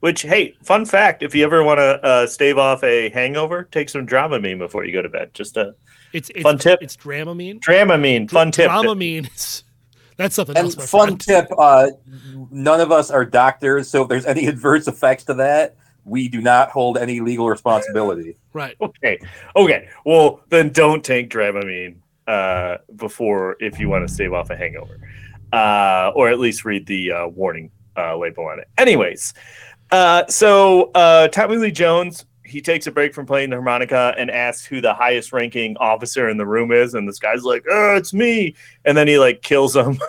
[0.00, 3.88] Which, hey, fun fact: if you ever want to uh, stave off a hangover, take
[3.88, 5.32] some Dramamine before you go to bed.
[5.34, 5.74] Just a
[6.12, 6.78] It's, it's Fun tip.
[6.82, 7.58] It's Dramamine.
[7.60, 8.70] Dramamine, fun tip.
[8.70, 9.26] Dramamine.
[9.34, 9.64] is-
[10.16, 10.74] That's something And else.
[10.90, 11.20] fun friend.
[11.20, 11.88] tip: uh,
[12.52, 15.74] none of us are doctors, so if there's any adverse effects to that,
[16.08, 18.36] we do not hold any legal responsibility.
[18.52, 18.76] Right.
[18.80, 19.18] Okay,
[19.56, 19.88] okay.
[20.04, 24.98] Well, then don't take Dramamine uh, before if you want to stave off a hangover,
[25.52, 28.68] uh, or at least read the uh, warning uh, label on it.
[28.78, 29.34] Anyways,
[29.90, 34.30] uh, so uh, Tommy Lee Jones he takes a break from playing the harmonica and
[34.30, 37.94] asks who the highest ranking officer in the room is, and this guy's like, "Oh,
[37.96, 40.00] it's me," and then he like kills him.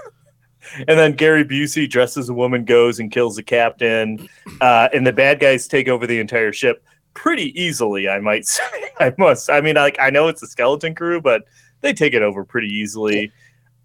[0.88, 4.28] And then Gary Busey, dresses a woman, goes and kills the captain.
[4.62, 8.64] Uh, and the bad guys take over the entire ship pretty easily, I might say.
[9.00, 9.50] I must.
[9.50, 11.46] I mean, like I know it's a skeleton crew, but
[11.82, 13.32] they take it over pretty easily.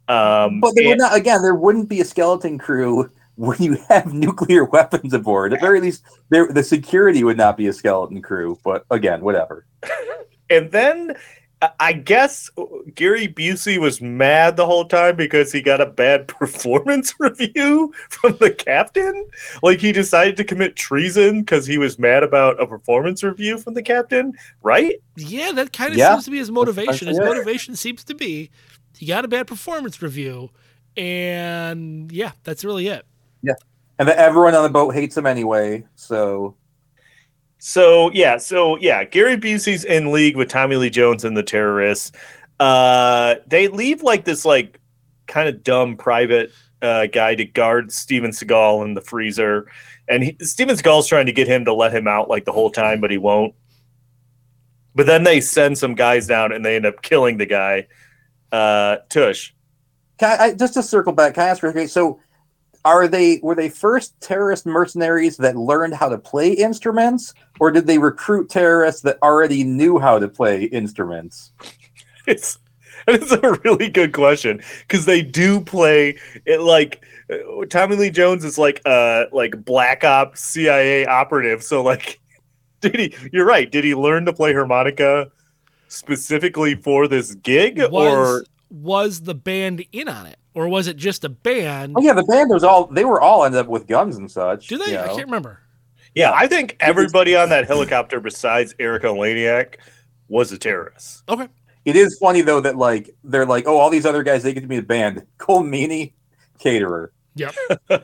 [0.08, 1.42] Um, But and- not again.
[1.42, 5.52] There wouldn't be a skeleton crew when you have nuclear weapons aboard.
[5.54, 8.58] At very least, there the security would not be a skeleton crew.
[8.64, 9.66] But again, whatever.
[10.50, 11.14] and then
[11.64, 12.50] I- I guess
[12.94, 18.36] Gary Busey was mad the whole time because he got a bad performance review from
[18.40, 19.26] the captain.
[19.62, 23.74] Like he decided to commit treason because he was mad about a performance review from
[23.74, 24.94] the captain, right?
[25.16, 26.12] Yeah, that kind of Yeah.
[26.14, 27.08] seems to be his motivation.
[27.08, 28.50] His motivation seems to be
[28.96, 30.50] he got a bad performance review,
[30.96, 33.04] and yeah, that's really it.
[33.42, 33.54] Yeah,
[33.98, 35.84] and that everyone on the boat hates him anyway.
[35.96, 36.54] So
[37.66, 42.12] So yeah, so yeah, Gary Busey's in league with Tommy Lee Jones and the terrorists.
[42.60, 44.78] Uh, they leave like this like
[45.28, 49.66] kind of dumb private uh, guy to guard Steven Seagal in the freezer,
[50.08, 52.70] and he, Steven Seagal's trying to get him to let him out like the whole
[52.70, 53.54] time, but he won't.
[54.94, 57.86] But then they send some guys down, and they end up killing the guy.
[58.52, 59.52] Uh, Tush.
[60.18, 61.32] Can I, I just to circle back?
[61.32, 61.88] Can I ask?
[61.88, 62.20] So,
[62.84, 67.86] are they were they first terrorist mercenaries that learned how to play instruments, or did
[67.86, 71.52] they recruit terrorists that already knew how to play instruments?
[72.26, 72.58] It's
[73.06, 78.44] it's a really good question because they do play it like uh, Tommy Lee Jones
[78.44, 81.62] is like uh like black ops CIA operative.
[81.62, 82.18] So like,
[82.80, 83.14] did he?
[83.30, 83.70] You're right.
[83.70, 85.30] Did he learn to play harmonica
[85.88, 90.96] specifically for this gig, Was or was the band in on it, or was it
[90.96, 91.94] just a band?
[91.96, 94.68] Oh yeah, the band was all they were all ended up with guns and such.
[94.68, 94.92] Do they?
[94.92, 95.60] you I can't remember.
[96.14, 96.32] yeah?
[96.34, 99.76] I think everybody on that helicopter besides Erika Eleniak
[100.28, 101.22] was a terrorist.
[101.28, 101.48] Okay.
[101.84, 104.62] It is funny though that like they're like, oh, all these other guys they get
[104.62, 105.26] to be the band.
[105.38, 106.12] Colm Meaney,
[106.58, 107.12] caterer.
[107.34, 107.54] Yep.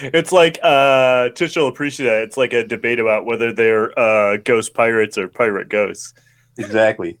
[0.00, 2.22] It's like uh Tish will appreciate that.
[2.22, 6.14] It's like a debate about whether they're uh ghost pirates or pirate ghosts.
[6.56, 7.18] Exactly.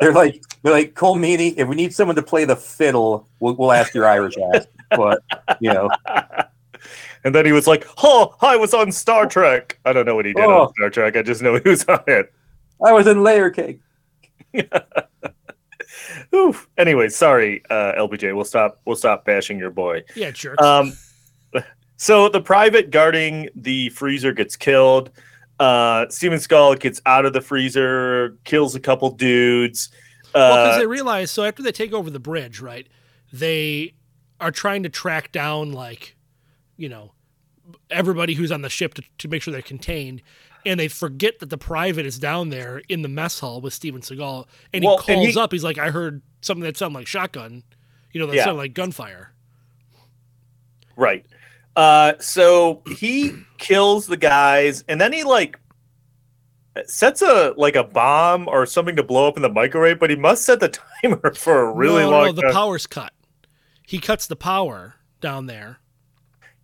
[0.00, 1.54] They're like they're like Colm Meaney.
[1.56, 4.66] If we need someone to play the fiddle, we'll, we'll ask your Irish ass.
[4.90, 5.22] But
[5.60, 5.90] you know,
[7.24, 10.24] And then he was like, "Oh, I was on Star Trek." I don't know what
[10.26, 10.62] he did Oh.
[10.66, 11.16] on Star Trek.
[11.16, 12.32] I just know he was on it.
[12.84, 13.80] I was in layer cake.
[16.34, 16.68] Oof.
[16.78, 18.34] Anyway, sorry, uh, LPJ.
[18.34, 18.80] We'll stop.
[18.84, 20.04] We'll stop bashing your boy.
[20.14, 20.54] Yeah, sure.
[20.62, 20.92] Um,
[21.96, 25.10] so the private guarding the freezer gets killed.
[25.58, 29.88] Uh, Steven Seagal gets out of the freezer, kills a couple dudes.
[30.34, 32.86] well, because Uh, they realize so after they take over the bridge, right?
[33.32, 33.94] They
[34.40, 36.14] are trying to track down like,
[36.76, 37.12] you know,
[37.90, 40.20] everybody who's on the ship to, to make sure they're contained.
[40.66, 44.00] And they forget that the private is down there in the mess hall with Steven
[44.02, 44.46] Seagal.
[44.74, 45.52] And he Well, calls and he- up.
[45.52, 47.62] He's like, I heard something that sounded like shotgun,
[48.12, 48.44] you know, that Yeah.
[48.44, 49.32] sounded like gunfire.
[50.96, 51.24] Right.
[51.76, 55.60] Uh, so he kills the guys, and then he like
[56.86, 59.98] sets a like a bomb or something to blow up in the microwave.
[59.98, 60.68] But he must set the
[61.02, 62.52] timer for a really no, long no, the time.
[62.52, 63.12] power's cut.
[63.86, 65.78] He cuts the power down there.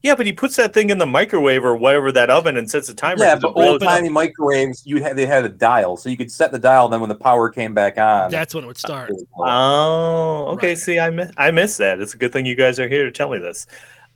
[0.02, 2.88] Yeah, but he puts that thing in the microwave or whatever that oven and sets
[2.88, 3.22] a timer.
[3.22, 6.16] Yeah, to but blow old timey microwaves, you had they had a dial, so you
[6.16, 6.88] could set the dial.
[6.88, 9.12] Then when the power came back on, That's when it would start.
[9.36, 10.68] Oh, okay.
[10.68, 10.78] Right.
[10.78, 12.00] See, I miss I missed that.
[12.00, 13.66] It's a good thing you guys are here to tell me this.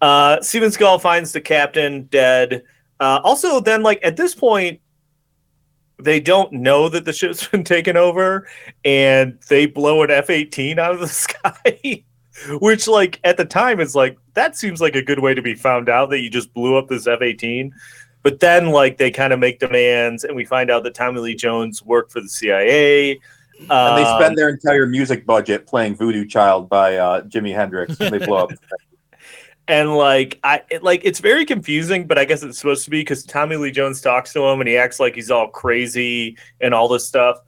[0.01, 2.63] Uh, Steven Seagal finds the captain dead.
[3.01, 4.81] Uh, also, then like at this point,
[5.99, 8.47] they don't know that the ship's been taken over,
[8.85, 12.05] and they blow an F eighteen out of the sky.
[12.61, 15.55] Which, like at the time, is like that seems like a good way to be
[15.55, 17.73] found out that you just blew up this F eighteen.
[18.23, 21.35] But then, like they kind of make demands, and we find out that Tommy Lee
[21.35, 23.13] Jones worked for the CIA.
[23.61, 27.99] and they Um, spend their entire music budget playing "Voodoo Child" by uh, Jimi Hendrix.
[28.01, 28.51] And they blow up.
[29.69, 33.01] and like I it, like it's very confusing, but I guess it's supposed to be
[33.01, 36.75] because Tommy Lee Jones talks to him and he acts like he's all crazy and
[36.75, 37.39] all this stuff.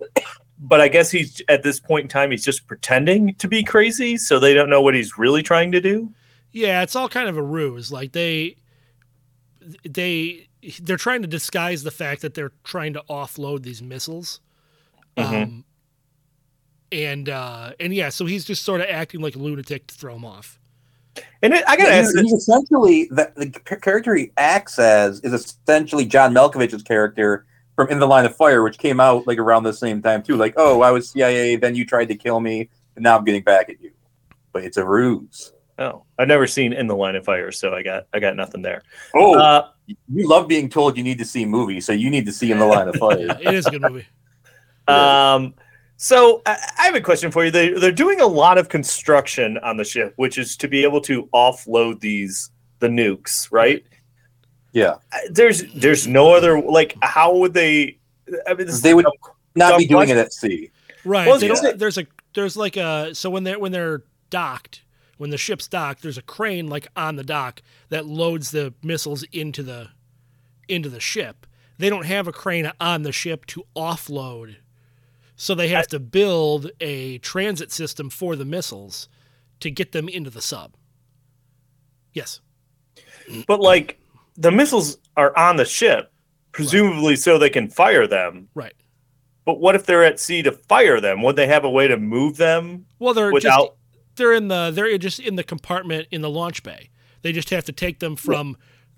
[0.64, 4.16] But I guess he's at this point in time he's just pretending to be crazy,
[4.16, 6.08] so they don't know what he's really trying to do.
[6.52, 7.90] Yeah, it's all kind of a ruse.
[7.90, 8.54] Like they
[9.82, 10.46] they
[10.80, 14.40] they're trying to disguise the fact that they're trying to offload these missiles.
[15.16, 15.42] Mhm.
[15.42, 15.64] Um
[16.92, 20.14] and uh and yeah, so he's just sort of acting like a lunatic to throw
[20.14, 20.60] him off.
[21.42, 23.50] And it, I gotta Yeah, ask, he's, essentially the, the
[23.80, 27.46] character he acts as is essentially John Malkovich's character
[27.76, 30.36] from In the Line of Fire, which came out like around the same time too.
[30.36, 33.42] Like, oh, I was CIA, then you tried to kill me, and now I'm getting
[33.42, 33.90] back at you.
[34.52, 35.52] But it's a ruse.
[35.78, 38.62] oh, I've never seen In the Line of Fire, so I got I got nothing
[38.62, 38.82] there.
[39.14, 42.32] Oh, Uh, you love being told you need to see movies, so you need to
[42.32, 43.18] see In the Line of Fire.
[43.18, 44.06] It is a good movie.
[44.86, 45.54] Um,
[46.02, 47.52] so I, I have a question for you.
[47.52, 51.00] They they're doing a lot of construction on the ship, which is to be able
[51.02, 52.50] to offload these
[52.80, 53.84] the nukes, right?
[54.72, 57.98] Yeah, uh, There's there's no other like how would they?
[58.48, 60.70] I mean, this They would- dumb- not dumb be doing it at sea.
[61.04, 61.28] Right.
[61.28, 64.82] Well, they there's a there's like a so when they're when they're docked,
[65.18, 69.22] when the ship's docked, there's a crane like on the dock that loads the missiles
[69.30, 69.90] into the
[70.68, 71.46] into the ship.
[71.78, 74.56] They don't have a crane on the ship to offload.
[75.42, 79.08] So they have to build a transit system for the missiles
[79.58, 80.76] to get them into the sub.
[82.12, 82.40] Yes.
[83.48, 83.98] But like
[84.36, 86.12] the missiles are on the ship,
[86.52, 88.50] presumably so they can fire them.
[88.54, 88.74] Right.
[89.44, 91.22] But what if they're at sea to fire them?
[91.22, 93.58] Would they have a way to move them Well, they're without?
[93.58, 93.72] just
[94.14, 96.90] they're in the they're just in the compartment in the launch bay.
[97.22, 98.56] They just have to take them from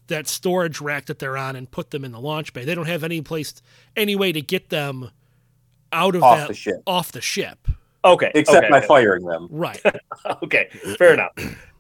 [0.09, 2.67] that storage rack that they're on and put them in the launch bay.
[2.67, 3.63] They don't have any place
[3.97, 5.11] any way to get them
[5.95, 6.83] out of Off that the ship.
[6.87, 7.69] off the ship.
[8.05, 8.87] okay, Except okay, by okay.
[8.87, 9.49] firing them.
[9.51, 9.81] Right.
[10.43, 10.69] okay,
[10.99, 11.33] fair enough.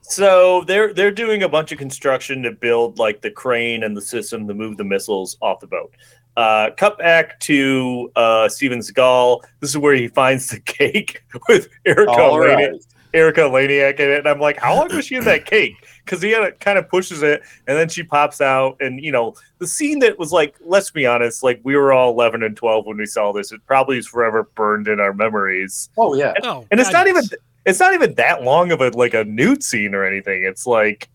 [0.02, 4.02] So they're they're doing a bunch of construction to build like the crane and the
[4.02, 5.92] system to move the missiles off the boat.
[6.36, 9.42] Uh, cut back to uh, Steven Seagal.
[9.60, 12.84] This is where he finds the cake with Erika All Lani- right.
[13.14, 15.76] Erika Eleniak in it, and I'm like, how long was she in that cake?
[16.04, 19.34] Because he had kind of pushes it, and then she pops out, and you know
[19.58, 22.84] the scene that was like, let's be honest, like we were all 11 and 12
[22.86, 23.52] when we saw this.
[23.52, 25.88] It probably is forever burned in our memories.
[25.96, 26.34] Oh yeah.
[26.42, 27.24] Oh, And it's not even
[27.64, 30.44] it's not even that long of a like a nude scene or anything.
[30.44, 31.08] It's like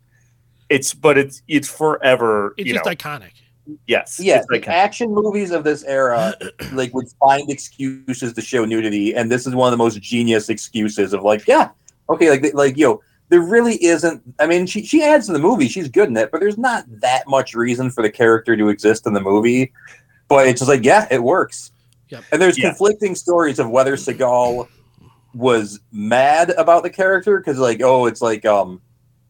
[0.69, 2.53] it's but it's it's forever.
[2.57, 3.31] it's you just know, iconic.
[3.87, 6.33] yes, Yeah, it's the like action movies of this era
[6.73, 10.49] like would find excuses to show nudity, and this is one of the most genius
[10.49, 11.69] excuses of like, yeah,
[12.09, 14.21] okay, like like yo, there really isn't.
[14.39, 16.83] I mean, she she adds to the movie, she's good in it, but there's not
[17.01, 19.71] that much reason for the character to exist in the movie.
[20.27, 21.71] But it's just like, yeah, it works.
[22.09, 22.23] Yep.
[22.31, 22.69] And there's Yeah.
[22.69, 24.67] conflicting stories of whether Seagal
[25.33, 28.81] was mad about the character because like, oh, it's like um.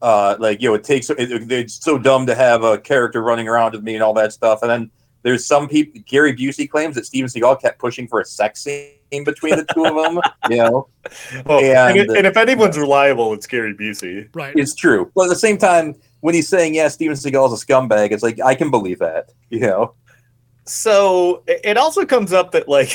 [0.01, 3.21] Uh, like you know, it takes it, it- it's so dumb to have a character
[3.21, 4.89] running around with me and all that stuff, and then
[5.23, 5.99] there's some people.
[6.07, 9.85] Gary Busey claims that Steven Seagal kept pushing for a sex scene between the two
[9.85, 10.19] of them.
[10.49, 10.87] You know,
[11.45, 14.29] well, and, and- and if anyone's reliable, it's Gary Busey.
[14.33, 14.53] Right.
[14.55, 15.11] it's true.
[15.15, 18.39] But at the same time, when he's saying, "Yeah, Steven Seagal's a scumbag," it's like
[18.41, 19.31] I can believe that.
[19.49, 19.93] You know,
[20.65, 22.91] So it it also comes up that like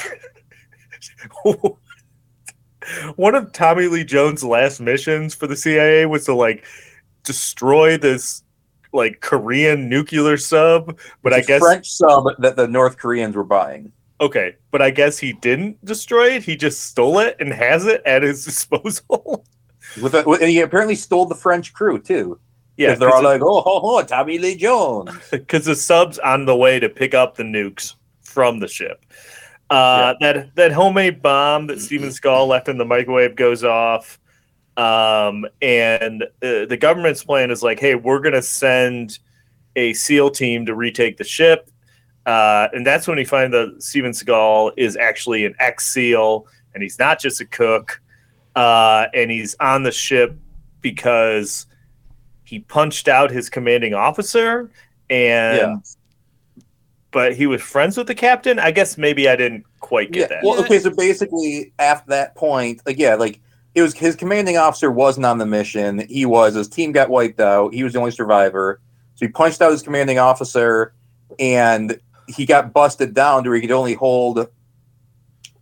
[3.16, 6.64] one of Tommy Lee Jones' last missions for the CIA was to like
[7.24, 8.42] destroy this
[8.92, 13.34] like Korean nuclear sub, but I It's a guess French sub that the North Koreans
[13.34, 13.90] were buying.
[14.20, 16.44] Okay, but I guess he didn't destroy it.
[16.44, 19.44] He just stole it and has it at his disposal.
[20.00, 22.38] With, a, with and he apparently stole the French crew too.
[22.76, 26.46] yeah, Yeah, they're all like, "Oh, ho, ho, Tommy Lee Jones." because the sub's on
[26.46, 29.04] the way to pick up the nukes from the ship.
[29.70, 34.18] Uh, That that homemade bomb that Steven Seagal left in the microwave goes off,
[34.76, 39.18] um, and uh, the government's plan is like, "Hey, we're gonna send
[39.76, 41.70] a SEAL team to retake the ship."
[42.26, 46.82] Uh, and that's when we find that Steven Seagal is actually an ex SEAL, and
[46.82, 48.00] he's not just a cook.
[48.56, 50.36] Uh, and he's on the ship
[50.80, 51.66] because
[52.44, 54.70] he punched out his commanding officer,
[55.10, 56.62] and Yeah.
[57.10, 58.58] but he was friends with the captain.
[58.58, 60.44] I guess maybe I didn't quite get that.
[60.44, 63.40] Well, okay, so basically, after that point, like, yeah, like
[63.74, 66.06] it was his commanding officer wasn't on the mission.
[66.08, 67.74] He was his team got wiped out.
[67.74, 68.80] He was the only survivor.
[69.16, 70.92] So he punched out his commanding officer,
[71.38, 74.48] and he got busted down to where he could only hold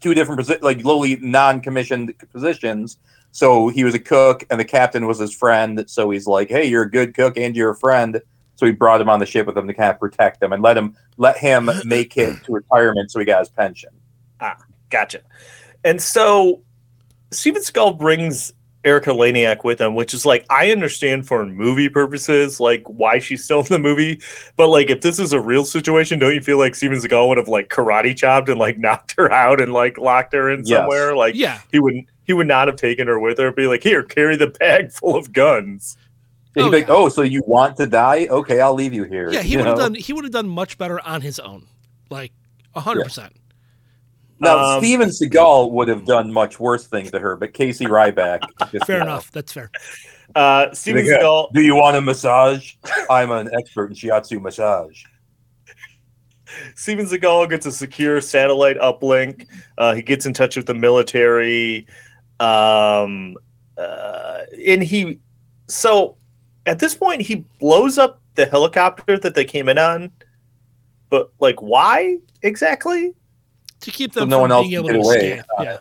[0.01, 2.99] two different posi- like lowly non-commissioned positions.
[3.31, 5.85] So he was a cook, and the captain was his friend.
[5.89, 8.21] So he's like, "Hey, you're a good cook, and you're a friend."
[8.57, 10.63] So he brought him on the ship with him to kind of protect him and
[10.63, 13.91] let him let him make it to retirement, so he got his pension.
[14.41, 14.59] Ah,
[14.91, 15.21] gotcha.
[15.85, 16.63] And so
[17.31, 18.53] Steven Seagal brings
[18.85, 23.45] Erika Eleniak with him, which is like I understand for movie purposes, like why she's
[23.45, 24.21] still in the movie.
[24.57, 27.39] But like if this is a real situation, don't you feel like Steven Seagal would
[27.39, 30.79] have like karate chopped and like knocked her out and like locked her in Yes.
[30.81, 31.15] somewhere?
[31.15, 31.61] Like Yeah.
[31.71, 34.47] he wouldn't he would not have taken her with her, be like, here, carry the
[34.49, 35.97] bag full of guns.
[36.57, 36.95] Yeah, he'd Oh, be like, yeah.
[36.95, 38.27] "Oh, so you want to die?
[38.31, 40.77] Okay, I'll leave you here." Yeah, he would have done he would have done much
[40.77, 41.67] better on his own.
[42.11, 42.33] Like
[42.75, 43.33] hundred percent.
[44.43, 48.41] Now, Um, Steven Seagal would have done much worse things to her, but Casey Ryback.
[48.73, 49.31] Just, Fair you know, enough.
[49.31, 49.71] That's fair.
[50.35, 51.19] Uh Steven Yeah.
[51.19, 52.75] Seagal Do you want a massage?
[53.09, 55.05] I'm an expert in shiatsu massage.
[56.75, 59.47] Steven Seagal gets a secure satellite uplink.
[59.79, 61.87] Uh, he gets in touch with the military,
[62.41, 63.37] um,
[63.79, 65.19] uh, and he.
[65.69, 66.17] So,
[66.67, 70.11] at this point, he blows up the helicopter that they came in on.
[71.09, 73.15] But like, why exactly?
[73.83, 75.17] To keep So them no from one else being able to away.
[75.17, 75.45] escape.
[75.61, 75.79] Yeah.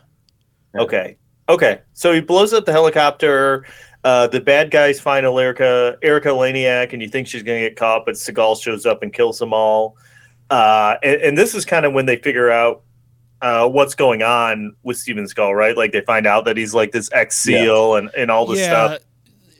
[0.73, 0.81] Yeah.
[0.81, 1.17] Okay,
[1.49, 1.81] okay.
[1.93, 3.65] So he blows up the helicopter.
[4.03, 7.77] Uh, the bad guys find Erika, Erika Eleniak, and you think she's going to get
[7.77, 9.95] caught, but Seagal shows up and kills them all.
[10.49, 12.81] Uh, and, and this is kind of when they figure out
[13.41, 15.77] uh, what's going on with Steven Seagal, right?
[15.77, 18.99] Like they find out that he's like this ex SEAL and, and all this stuff.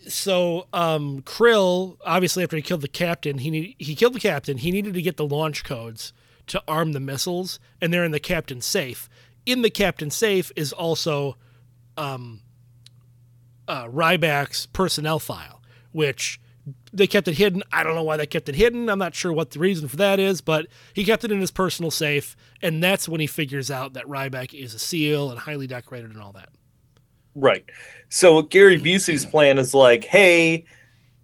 [0.08, 4.58] So um Krill, obviously after he killed the captain, he need, he killed the captain.
[4.58, 6.12] He needed to get the launch codes
[6.52, 9.10] to arm the missiles, and they're in the captain's safe.
[9.46, 11.38] In the captain's safe is also
[11.98, 12.42] um
[13.68, 15.62] uh Ryback's personnel file,
[15.94, 16.42] which
[16.92, 17.64] they kept it hidden.
[17.72, 18.90] I don't know why they kept it hidden.
[18.90, 21.52] I'm not sure what the reason for that is, but he kept it in his
[21.52, 25.68] personal safe, and that's when he figures out that Ryback is a SEAL and highly
[25.68, 26.50] decorated and all that.
[27.34, 27.64] Right.
[28.10, 30.66] So Gary Busey's plan is like, hey,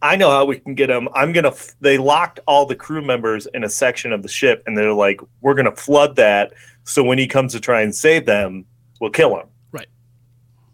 [0.01, 1.09] I know how we can get them.
[1.15, 1.47] I'm gonna.
[1.49, 1.75] F-.
[1.81, 5.19] They locked all the crew members in a section of the ship, and they're like,
[5.41, 6.53] we're gonna flood that.
[6.83, 8.65] So when he comes to try and save them,
[9.01, 9.47] we'll kill him.
[9.71, 9.87] Right.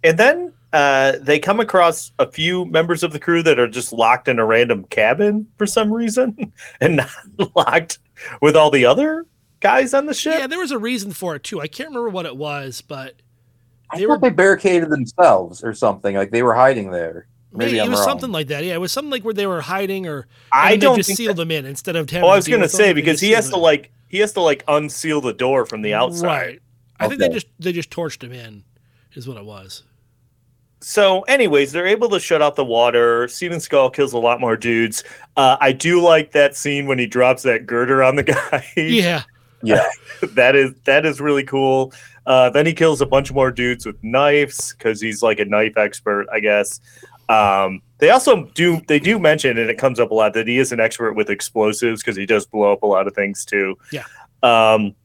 [0.03, 3.93] And then uh, they come across a few members of the crew that are just
[3.93, 6.51] locked in a random cabin for some reason,
[6.81, 7.09] and not
[7.55, 7.99] locked
[8.41, 9.25] with all the other
[9.61, 10.35] guys on the ship.
[10.37, 11.61] Yeah, there was a reason for it too.
[11.61, 13.15] I can't remember what it was, but
[13.89, 16.15] I They thought were- they barricaded themselves or something.
[16.17, 17.27] Like they were hiding there.
[17.53, 18.09] Maybe maybe it I'm was wrong.
[18.09, 18.63] something like that.
[18.63, 21.37] Yeah, it was something like where they were hiding, or I don't just think sealed
[21.37, 22.27] that- them in instead of having.
[22.27, 23.59] Oh, I was gonna with them, say they because just he has sealed to them
[23.59, 23.63] in.
[23.63, 26.25] like he has to like unseal the door from the outside.
[26.27, 26.59] Right.
[26.99, 28.63] I think they just they just torched him in,
[29.13, 29.83] is what it was.
[30.81, 33.27] So, anyways, they're able to shut off the water.
[33.29, 35.03] Steven Seagal kills a lot more dudes.
[35.37, 38.65] Uh, I do like that scene when he drops that girder on the guy.
[38.75, 39.23] Yeah,
[39.61, 39.85] Yeah,
[40.33, 41.93] that is that is really cool.
[42.25, 45.77] Uh, then he kills a bunch more dudes with knives because he's like a knife
[45.77, 46.79] expert, I guess.
[47.29, 50.59] Um, they also do they do mention, and it comes up a lot, that he
[50.59, 53.77] is an expert with explosives because he does blow up a lot of things too.
[53.91, 54.03] Yeah.
[54.41, 54.95] Um,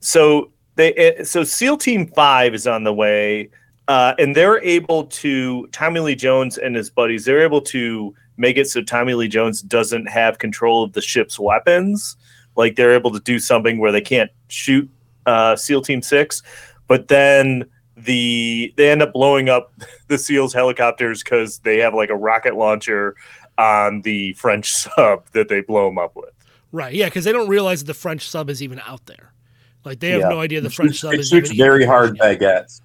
[0.00, 3.50] so they eh, so SEAL Team Five is on the way,
[3.88, 7.24] uh, and they're able to Tommy Lee Jones and his buddies.
[7.24, 11.38] They're able to make it so Tommy Lee Jones doesn't have control of the ship's
[11.38, 12.16] weapons.
[12.56, 14.88] Like they're able to do something where they can't shoot
[15.26, 16.42] uh, SEAL Team Six,
[16.88, 17.66] but then
[18.04, 19.72] the they end up blowing up
[20.08, 23.16] the SEALs helicopters because they have like a rocket launcher
[23.58, 26.30] on the French sub that they blow them up with.
[26.72, 26.94] right.
[26.94, 29.32] Yeah, because they don't realize that the French sub is even out there.
[29.84, 30.28] Like they have Yeah.
[30.28, 32.38] no idea the French sub it is shoots even very hard yet.
[32.40, 32.80] baguettes.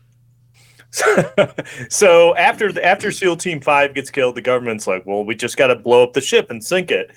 [1.89, 5.57] So after the, after SEAL Team Five gets killed, the government's like, "Well, we just
[5.57, 7.11] got to blow up the ship and sink it."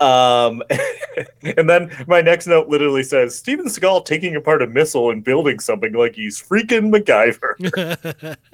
[0.00, 0.62] Um,
[1.42, 5.58] and then my next note literally says, "Steven Seagal taking apart a missile and building
[5.58, 8.36] something like he's freaking MacGyver."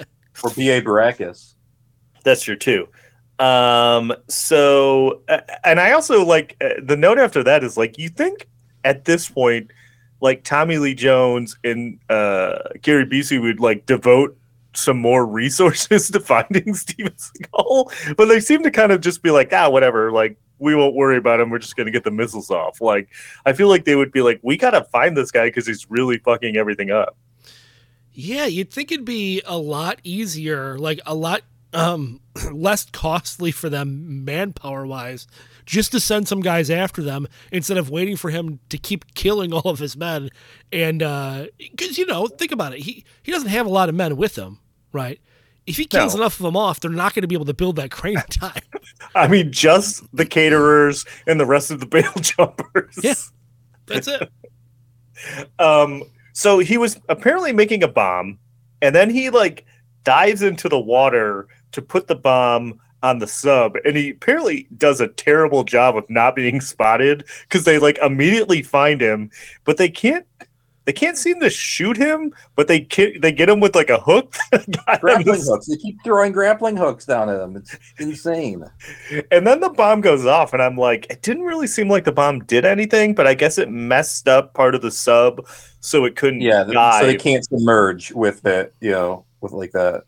[0.43, 0.81] Or B.A.
[0.81, 1.55] Baracus.
[2.25, 2.89] That's your two.
[3.39, 8.09] Um, so, uh, and I also like uh, the note after that is like, you
[8.09, 8.49] think
[8.85, 9.71] at this point,
[10.21, 14.37] like Tommy Lee Jones and uh, Gary Busey would like devote
[14.75, 19.31] some more resources to finding Steven Seagal, but they seem to kind of just be
[19.31, 21.51] like, ah, whatever, like we won't worry about him.
[21.51, 22.81] We're just gonna get the missiles off.
[22.81, 23.09] Like,
[23.47, 26.19] I feel like they would be like, we gotta find this guy because he's really
[26.19, 27.17] fucking everything up.
[28.13, 31.43] Yeah, you'd think it'd be a lot easier, like a lot
[31.73, 32.21] um,
[32.53, 35.27] less costly for them manpower wise
[35.71, 39.53] just to send some guys after them instead of waiting for him to keep killing
[39.53, 40.29] all of his men.
[40.73, 40.99] And
[41.59, 44.37] because you know, think about it, he he doesn't have a lot of men with
[44.37, 44.59] him,
[44.93, 45.21] right?
[45.67, 46.23] If he kills No.
[46.23, 48.23] enough of them off, they're not going to be able to build that crane in
[48.25, 48.63] time.
[49.15, 52.99] I mean, just the caterers and the rest of the bail jumpers.
[53.03, 53.15] Yeah.
[53.87, 54.31] That's it.
[55.59, 58.39] Um, so he was apparently making a bomb,
[58.81, 59.67] and then he like
[60.03, 65.01] dives into the water to put the bomb on the sub, and he apparently does
[65.01, 69.31] a terrible job of not being spotted because they like immediately find him,
[69.65, 70.27] but they can't.
[70.87, 74.01] They can't seem to shoot him, but they can, they get him with like a
[74.01, 74.35] hook.
[75.01, 75.67] Grappling hooks.
[75.67, 78.65] They keep throwing grappling hooks down at him It's insane.
[79.31, 82.13] And then the bomb goes off, and I'm like, it didn't really seem like the
[82.13, 85.47] bomb did anything, but I guess it messed up part of the sub,
[85.81, 87.03] so it couldn't Yeah, dive.
[87.03, 90.05] so they can't submerge with it, you know, with like that.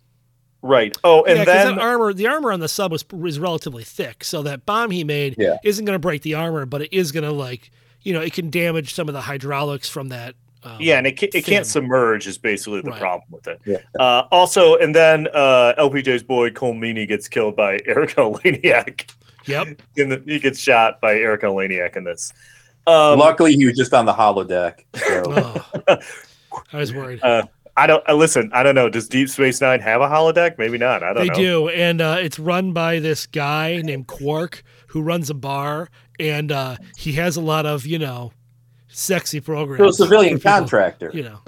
[0.63, 0.97] Right.
[1.03, 3.83] Oh, and yeah, 'cause then that armor, the armor on the sub was was relatively
[3.85, 5.57] thick, so that bomb he made Yeah.
[5.65, 7.71] isn't going to break the armor, but it is going to like,
[8.03, 10.35] you know, it can damage some of the hydraulics from that.
[10.65, 13.01] Um, yeah, and it, ca- it can't submerge is basically the Right.
[13.01, 13.61] problem with it.
[13.67, 13.79] Yeah.
[13.99, 19.11] Uh, also, and then uh, LPJ's boy Colm Meaney gets killed by Erika Eleniak.
[19.47, 19.83] Yep.
[19.97, 22.33] In the, he gets shot by Erika Eleniak in this.
[22.87, 24.85] Um, Luckily, he was just on the holodeck.
[24.95, 25.25] So.
[25.89, 25.99] Oh,
[26.73, 27.21] I was worried.
[27.25, 27.43] uh,
[27.77, 28.51] I don't uh, listen.
[28.53, 28.89] I don't know.
[28.89, 30.59] Does Deep Space Nine have a holodeck?
[30.59, 31.03] Maybe not.
[31.03, 31.21] I don't know.
[31.23, 31.35] They know.
[31.35, 35.89] do, and uh, it's run by this guy named Quark who runs a bar,
[36.21, 38.33] and uh, he has a lot of you know,
[38.89, 39.97] sexy programs.
[39.97, 41.11] So a civilian for people, contractor.
[41.15, 41.39] You know,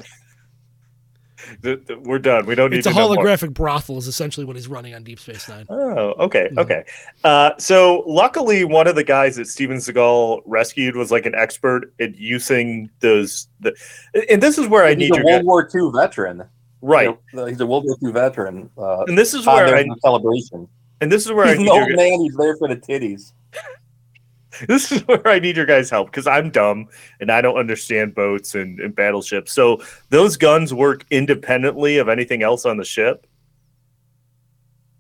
[1.63, 2.47] Th- th- we're done.
[2.47, 3.17] We don't need it's a to know more.
[3.25, 5.67] holographic brothel is essentially what he's running on Deep Space Nine.
[5.69, 6.59] Oh, okay, Mhm.
[6.59, 6.85] okay.
[7.25, 11.93] Uh, so luckily, one of the guys that Steven Seagal rescued was like an expert
[12.01, 13.49] at using those.
[13.61, 13.75] The,
[14.31, 16.43] and this is where I need a your World guys, War II veteran.
[16.83, 17.09] right.
[17.09, 18.71] You know, he's a World War II veteran.
[18.77, 20.69] Uh, And this is where I the celebration.
[21.01, 22.21] and this is where I need an old gu- man.
[22.21, 23.33] He's there for the titties.
[24.69, 26.89] this is where I need your guys' help because I'm dumb
[27.21, 29.53] and I don't understand boats and, and battleships.
[29.53, 33.27] So those guns work independently of anything else on the ship.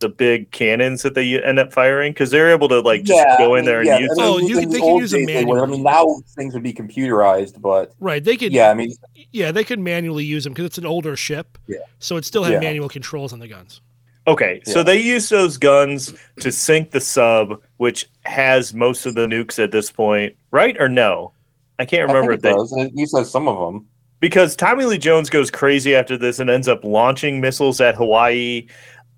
[0.00, 3.38] The big cannons that they end up firing because they're able to like just Yeah,
[3.38, 4.18] go in there mean, and yeah, use.
[4.18, 5.62] I mean, Oh, you in can- they can use them days they would.
[5.62, 8.22] I mean, now things would be computerized, but Right?
[8.22, 8.52] They could.
[8.52, 8.92] yeah, I mean,
[9.32, 11.56] Yeah, they could manually use them because it's an older ship.
[11.68, 11.78] Yeah.
[12.00, 12.60] So it still had Yeah.
[12.60, 13.80] manual controls on the guns.
[14.26, 19.26] Okay, so they use those guns to sink the sub, which has most of the
[19.26, 21.32] nukes at this point, right or no?
[21.78, 22.90] I can't remember I if think they it does.
[22.94, 23.86] You said some of them.
[24.20, 28.66] because Tommy Lee Jones goes crazy after this and ends up launching missiles at Hawaii.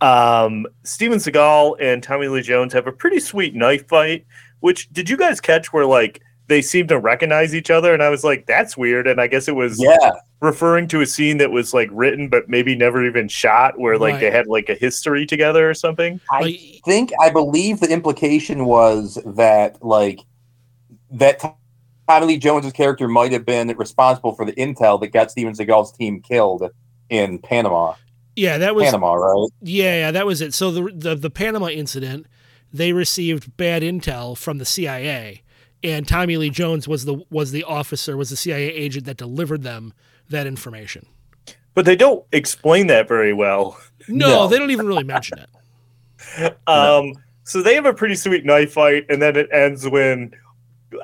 [0.00, 4.26] Um, Steven Seagal and Tommy Lee Jones have a pretty sweet knife fight.
[4.60, 5.72] Which did you guys catch?
[5.72, 9.20] Where like they seemed to recognize each other, and I was like, "That's weird." And
[9.20, 12.74] I guess it was Yeah, referring to a scene that was like written but maybe
[12.76, 14.20] never even shot, where like Right.
[14.20, 16.20] they had like a history together or something.
[16.30, 20.20] I think I believe the implication was that like
[21.10, 21.40] that
[22.08, 25.92] Tommy Lee Jones's character might have been responsible for the intel that got Steven Seagal's
[25.92, 26.70] team killed
[27.10, 27.94] in Panama.
[28.36, 29.48] yeah, that was Panama, right?
[29.62, 30.54] Yeah, yeah, that was it.
[30.54, 32.26] So the, the the Panama incident,
[32.72, 35.42] they received bad intel from the CIA,
[35.82, 39.62] and Tommy Lee Jones was the was the officer, was the CIA agent that delivered
[39.62, 39.92] them
[40.30, 41.06] that information.
[41.74, 43.78] But they don't explain that very well.
[44.08, 44.48] No, No.
[44.48, 46.56] they don't even really mention it.
[46.66, 47.12] Um,
[47.44, 50.32] So they have a pretty sweet knife fight, and then it ends when.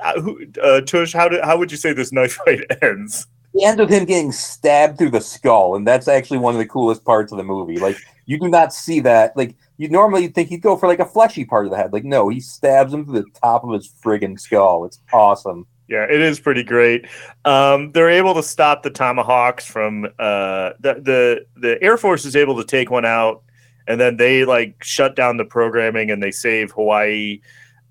[0.01, 3.27] Uh, who, uh, Tush, how did how would you say this knife fight ends?
[3.53, 6.65] The end of him getting stabbed through the skull, and that's actually one of the
[6.65, 7.77] coolest parts of the movie.
[7.77, 9.35] Like you do not see that.
[9.35, 11.93] Like you normally think he'd go for like a fleshy part of the head.
[11.93, 14.85] Like no, he stabs him through the top of his friggin' skull.
[14.85, 15.67] It's awesome.
[15.87, 17.05] Yeah, it is pretty great.
[17.45, 22.35] Um, they're able to stop the tomahawks from uh, the the the Air Force is
[22.35, 23.43] able to take one out,
[23.87, 27.41] and then they like shut down the programming and they save Hawaii.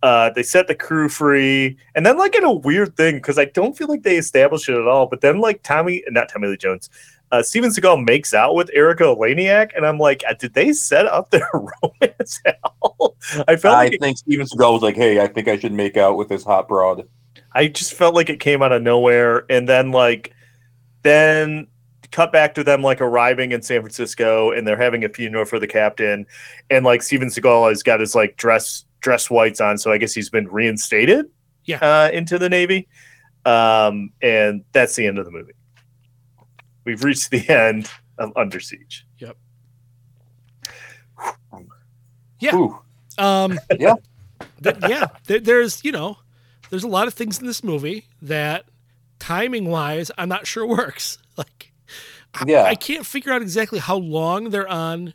[0.03, 3.45] Uh, they set the crew free, and then like in a weird thing because I
[3.45, 5.07] don't feel like they established it at all.
[5.07, 6.91] But then like Tommy, not Tommy Lee Jones,
[7.33, 11.07] uh, Steven Seagal makes out with Erika Eleniak, and I'm like, uh, did they set
[11.07, 13.17] up their romance at all?
[13.49, 15.73] I felt I like it think Steven Seagal was like, "Hey, I think I should
[15.73, 17.09] make out with this hot broad."
[17.55, 20.33] I just felt like it came out of nowhere, and then like,
[21.03, 21.67] then
[22.11, 25.59] cut back to them like arriving in San Francisco, and they're having a funeral for
[25.59, 26.27] the captain,
[26.71, 30.13] and like Steven Seagal has got his like dress dress whites on, so I guess
[30.13, 31.27] he's been reinstated,
[31.65, 31.79] Yeah.
[31.79, 32.89] uh, into the Navy,
[33.47, 35.55] um, and that's the end of the movie.
[36.85, 39.07] We've reached the end of Under Siege.
[39.19, 39.37] Yep.
[42.41, 42.55] Yeah.
[42.57, 42.79] Ooh,
[43.19, 43.95] Um, Yeah.
[44.63, 45.07] th- yeah.
[45.27, 46.19] There, there's you know,
[46.71, 48.65] there's a lot of things in this movie that
[49.19, 51.19] timing wise, I'm not sure works.
[51.37, 51.73] Like,
[52.35, 55.15] I, I can't figure out exactly how long they're on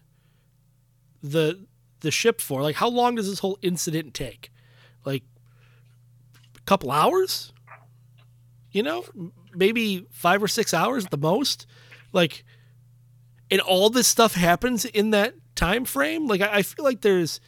[1.21, 1.65] the
[2.01, 2.61] the ship for?
[2.61, 4.51] Like, how long does this whole incident take?
[5.03, 5.23] Like,
[6.55, 7.51] a couple hours?
[8.71, 9.05] You know,
[9.53, 11.65] maybe five or six hours at the most.
[12.13, 12.43] Like,
[13.49, 16.27] and all this stuff happens in that time frame.
[16.27, 17.39] Like, I, I feel like there's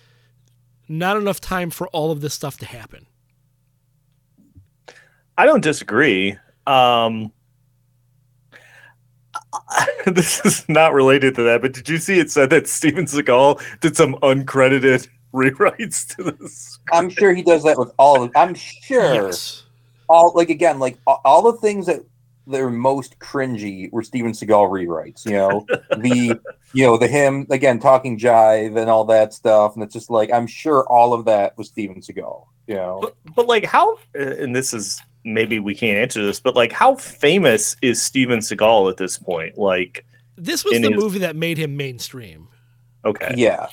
[0.88, 3.06] not enough time for all of this stuff to happen.
[5.38, 6.38] I don't disagree.
[6.68, 7.32] Um,
[10.06, 13.62] this is not related to that, but did you see it said that Steven Seagal
[13.80, 16.80] did some uncredited rewrites to this?
[16.92, 19.66] I'm sure he does that with all of I'm sure Yes.
[20.10, 22.02] All like again, like all the things that
[22.48, 25.66] that are most cringy were Steven Seagal rewrites, you know.
[25.92, 26.40] the
[26.74, 29.76] you know, the him again talking jive and all that stuff.
[29.76, 33.00] And it's just like I'm sure all of that was Steven Seagal, you know.
[33.02, 33.94] But, but like, how?
[34.18, 38.40] Uh, and this is maybe we can't answer this, but like, how famous is Steven
[38.40, 39.58] Seagal at this point?
[39.58, 40.06] Like,
[40.38, 42.48] This was the his- movie that made him mainstream.
[43.06, 43.68] okay, Yeah.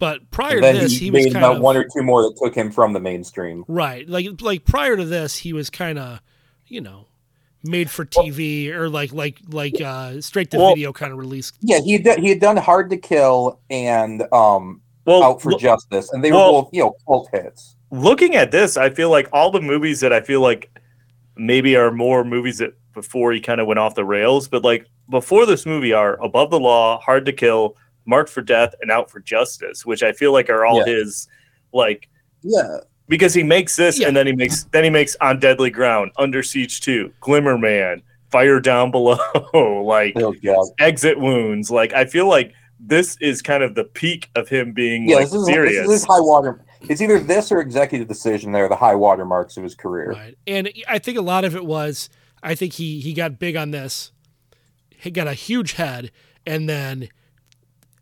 [0.00, 2.22] But prior to this, he, he, was made kind about of one or two more
[2.22, 3.64] that took him from the mainstream.
[3.68, 4.08] right.
[4.08, 6.20] Like like prior to this, he was kind of,
[6.66, 7.06] you know,
[7.62, 11.52] made for TV or like like like uh straight to Well- video kind of release.
[11.60, 15.52] Yeah, he had done, he had done Hard to Kill and um well, Out for
[15.52, 17.76] lo- Justice, and they well- were both you know cult hits.
[17.90, 20.70] looking at this, I feel like all the movies that I feel like
[21.36, 24.86] maybe are more movies that before he kind of went off the rails, but like
[25.10, 27.76] before this movie are Above the Law, Hard to Kill,
[28.06, 30.94] Marked for Death, and Out for Justice, which I feel like are all Yeah.
[30.94, 31.28] his
[31.72, 32.08] like
[32.42, 32.78] Yeah,
[33.08, 34.08] because he makes this Yeah.
[34.08, 38.02] and then he makes then he makes On Deadly Ground, Under Siege 2, Glimmer Man,
[38.30, 39.18] Fire Down Below,
[39.84, 40.34] like oh.
[40.78, 41.70] Exit Wounds.
[41.70, 45.26] Like I feel like this is kind of the peak of him being Yeah, like
[45.26, 45.86] this is, serious.
[45.86, 46.64] this is high water.
[46.88, 48.52] It's either this or Executive Decision.
[48.52, 50.12] There, the high water marks of his career.
[50.12, 50.34] Right.
[50.46, 52.08] And I think a lot of it was
[52.42, 54.12] I think he he got big on this.
[54.88, 56.10] He got a huge head
[56.46, 57.08] and then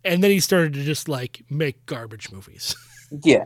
[0.09, 2.76] and then he started to just like make garbage movies.
[3.24, 3.44] Yeah,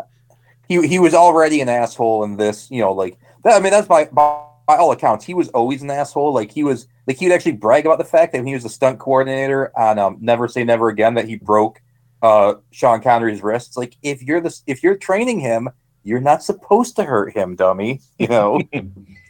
[0.66, 2.68] he he was already an asshole in this.
[2.68, 3.54] You know, like that.
[3.54, 6.32] I mean, that's by by, by all accounts, he was always an asshole.
[6.32, 8.64] Like he was like he would actually brag about the fact that when he was
[8.64, 11.80] the stunt coordinator on um, Never Say Never Again that he broke
[12.22, 13.76] uh, Sean Connery's wrists.
[13.76, 15.68] Like if you're the if you're training him,
[16.02, 18.00] you're not supposed to hurt him, dummy.
[18.18, 18.60] You know,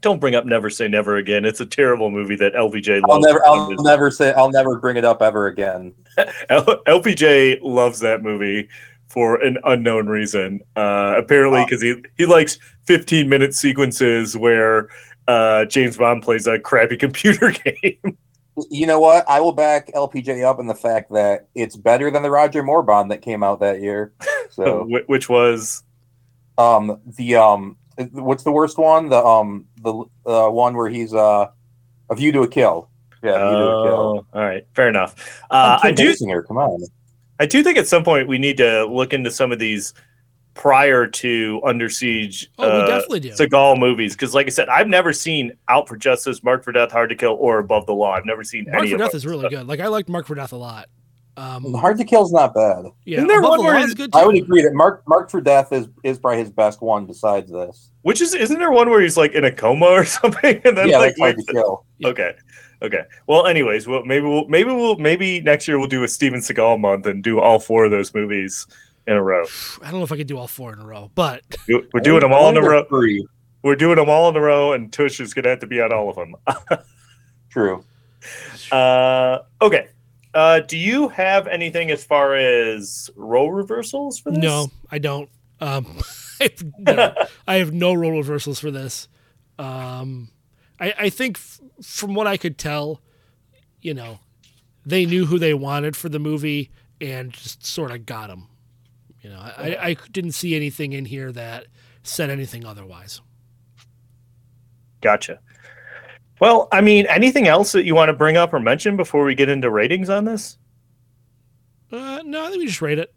[0.00, 1.44] Don't bring up Never Say Never Again.
[1.44, 3.02] It's a terrible movie that loves.
[3.08, 5.94] I'll never I'll never say I'll never bring it up ever again.
[6.48, 8.68] L- LPJ loves that movie
[9.08, 10.60] for an unknown reason.
[10.76, 14.88] Uh, apparently, because he he likes 15 minute sequences where
[15.26, 18.16] uh, James Bond plays a crappy computer game.
[18.70, 19.28] You know what?
[19.28, 22.82] I will back LPJ up in the fact that it's better than the Roger Moore
[22.82, 24.12] Bond that came out that year.
[24.50, 25.84] So, which was
[26.56, 27.76] um, the um,
[28.12, 29.08] what's the worst one?
[29.08, 31.48] The um, the uh, one where he's uh,
[32.10, 32.88] a View to a Kill.
[33.22, 33.94] Yeah, View to a Kill.
[33.94, 35.42] oh, all right, fair enough.
[35.50, 36.80] Uh, I do Basinger, come on.
[37.40, 39.94] I do think at some point we need to look into some of these
[40.54, 43.30] prior to Under Siege Oh, we uh, definitely do.
[43.30, 46.90] Seagal movies because, like I said, I've never seen Out for Justice, Mark for Death,
[46.90, 48.12] Hard to Kill, or Above the Law.
[48.12, 49.16] I've never seen Mark any for of Death them.
[49.18, 49.68] is really good.
[49.68, 50.88] Like I liked Mark for Death a lot.
[51.38, 52.86] Um, Hard to Kill's not bad.
[53.04, 54.18] yeah, Isn't there Above one the where Law he's- good too.
[54.18, 57.50] I would agree that Mark Mark for Death is is probably his best one besides
[57.52, 57.90] this.
[58.02, 60.88] Which is isn't there one where he's like in a coma or something and then
[60.88, 61.84] yeah, like that's Hard wakes to Kill.
[62.04, 62.32] Okay.
[62.82, 63.02] Okay.
[63.26, 66.80] Well, anyways, well maybe we'll maybe we'll maybe next year we'll do a Steven Seagal
[66.80, 68.66] month and do all four of those movies
[69.06, 69.44] in a row.
[69.82, 72.00] I don't know if I could do all four in a row, but Do- We're
[72.00, 72.84] doing them all in a row.
[72.88, 73.26] Three.
[73.62, 75.92] We're doing them all in a row, and Tush is gonna have to be on
[75.92, 76.34] all of them.
[77.50, 77.84] True.
[78.70, 79.88] Uh, okay.
[80.38, 84.38] Uh, do you have anything as far as role reversals for this?
[84.38, 85.28] no, I don't.
[85.60, 85.98] Um,
[86.40, 87.14] I, have no,
[87.48, 89.08] I have no role reversals for this.
[89.58, 90.30] Um,
[90.78, 93.02] I, I think f- from what I could tell,
[93.82, 94.20] you know,
[94.86, 96.70] they knew who they wanted for the movie
[97.00, 98.46] and just sort of got them.
[99.22, 101.66] You know, I, I didn't see anything in here that
[102.04, 103.20] said anything otherwise.
[105.00, 105.40] Gotcha.
[106.40, 109.34] Well, I mean, anything else that you want to bring up or mention before we
[109.34, 110.56] get into ratings on this?
[111.90, 113.12] Uh, no, I think we just rate it.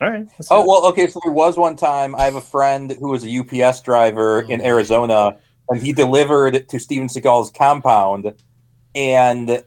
[0.00, 0.26] All right.
[0.38, 0.66] let's Oh it.
[0.66, 1.06] well, okay.
[1.06, 4.60] So there was one time I have a friend who was a UPS driver in
[4.60, 5.36] Arizona,
[5.68, 8.32] and he delivered to Steven Seagal's compound,
[8.94, 9.62] and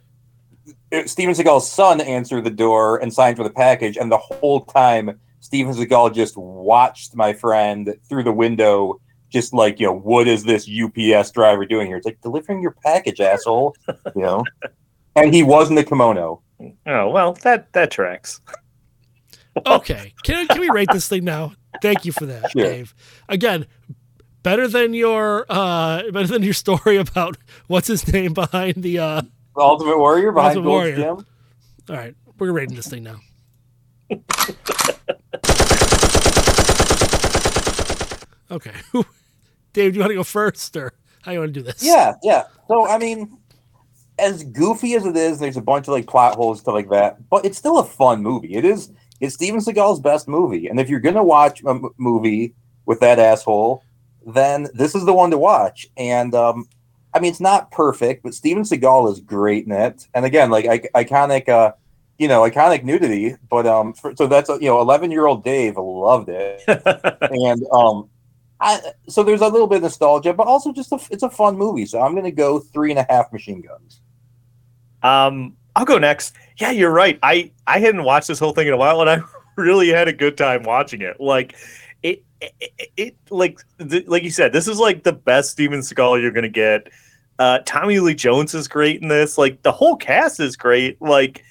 [0.91, 4.61] it- Steven Seagal's son answered the door and signed for the package, and the whole
[4.65, 10.27] time Steven Seagal just watched my friend through the window, just like you know, what
[10.27, 11.97] is this UPS driver doing here?
[11.97, 13.75] It's like delivering your package, asshole.
[14.15, 14.43] You know,
[15.15, 16.41] and he was in the kimono.
[16.85, 18.41] Oh well, that that tracks.
[19.65, 21.53] Okay, can can we rate this thing now?
[21.81, 22.63] Thank you for that, Sure.
[22.63, 22.93] Dave.
[23.29, 23.65] Again,
[24.43, 28.99] better than your uh, better than your story about what's his name behind the.
[28.99, 29.21] uh
[29.55, 31.15] The Ultimate Warrior behind Ultimate Gold's Warrior.
[31.15, 31.25] Gym.
[31.89, 33.19] All right, we're rating this thing now.
[38.49, 38.73] Okay.
[39.73, 41.83] Dave, do you want to go first or how you want to do this?
[41.83, 42.43] Yeah, yeah.
[42.67, 43.37] So I mean,
[44.19, 47.29] as goofy as it is, there's a bunch of like plot holes stuff like that,
[47.29, 48.55] but it's still a fun movie.
[48.55, 48.91] It is.
[49.19, 52.53] It's Steven Seagal's best movie, and if you're gonna watch a m- movie
[52.85, 53.83] with that asshole,
[54.25, 55.87] then this is the one to watch.
[55.97, 56.67] And um,
[57.13, 60.07] I mean, it's not perfect, but Steven Seagal is great in it.
[60.13, 61.71] And again, like I- iconic, uh,
[62.19, 63.35] you know, iconic nudity.
[63.49, 68.09] But um, for, so that's you know, 11 year old Dave loved it, and um,
[68.59, 71.57] I so there's a little bit of nostalgia, but also just a, it's a fun
[71.57, 71.85] movie.
[71.85, 74.01] So I'm gonna go three and a half machine guns.
[75.03, 76.35] Um, I'll go next.
[76.57, 77.19] Yeah, you're right.
[77.21, 79.21] I I hadn't watched this whole thing in a while, and I
[79.55, 81.19] really had a good time watching it.
[81.19, 81.55] Like
[82.01, 86.21] it, it, it, like th- like you said, this is like the best Steven Seagal
[86.21, 86.89] you're gonna get.
[87.39, 89.37] Uh, Tommy Lee Jones is great in this.
[89.37, 90.99] Like the whole cast is great.
[90.99, 91.43] Like,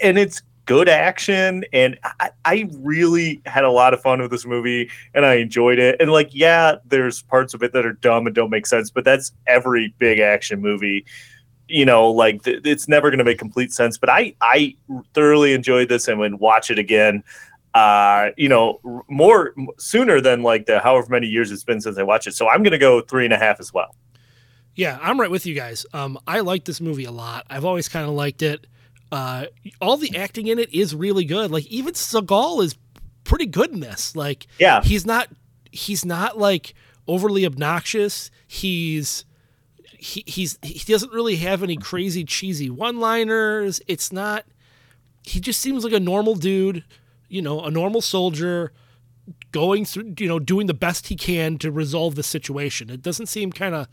[0.00, 4.44] and it's good action, and I, I really had a lot of fun with this
[4.44, 5.96] movie, and I enjoyed it.
[6.00, 9.04] And like, yeah, there's parts of it that are dumb and don't make sense, but
[9.04, 11.04] that's every big action movie
[11.68, 14.72] you know like th- it's never going to make complete sense but i i
[15.14, 17.24] thoroughly enjoyed this and would watch it again
[17.74, 22.04] uh you know more sooner than like the however many years it's been since i
[22.04, 23.96] watched it so i'm going to go three and a half as well
[24.76, 25.86] Yeah, I'm right with you guys.
[25.92, 27.46] Um, I like this movie a lot.
[27.48, 28.66] I've always kind of liked it.
[29.16, 29.46] Uh,
[29.80, 31.50] all the acting in it is really good.
[31.50, 32.76] Like even Seagal is
[33.24, 34.14] pretty good in this.
[34.14, 34.82] Like Yeah.
[34.82, 35.28] he's not
[35.72, 36.74] he's not like
[37.08, 38.30] overly obnoxious.
[38.46, 39.24] He's
[39.98, 43.80] he, he's he doesn't really have any crazy cheesy one-liners.
[43.86, 44.44] It's not
[45.22, 46.84] he just seems like a normal dude,
[47.28, 48.72] you know, a normal soldier
[49.50, 52.90] going through, you know, doing the best he can to resolve the situation.
[52.90, 53.88] It doesn't seem kind of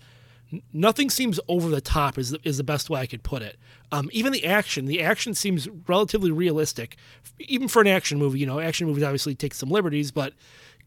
[0.72, 3.58] nothing seems over the top is the, is the best way I could put it.
[3.92, 6.98] Um, even the action, the action seems relatively realistic,
[7.40, 8.40] even for an action movie.
[8.40, 10.34] You know, action movies obviously take some liberties, but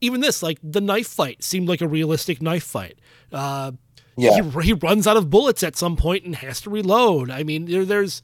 [0.01, 2.99] even this, like the knife fight, seemed like a realistic knife fight.
[3.33, 3.73] Uh,
[4.17, 4.41] Yeah.
[4.43, 7.31] he, he runs out of bullets at some point and has to reload.
[7.31, 8.23] I mean, there, there's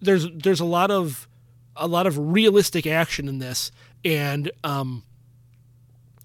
[0.00, 1.26] there's there's a lot of
[1.76, 3.70] a lot of realistic action in this,
[4.04, 5.02] and um,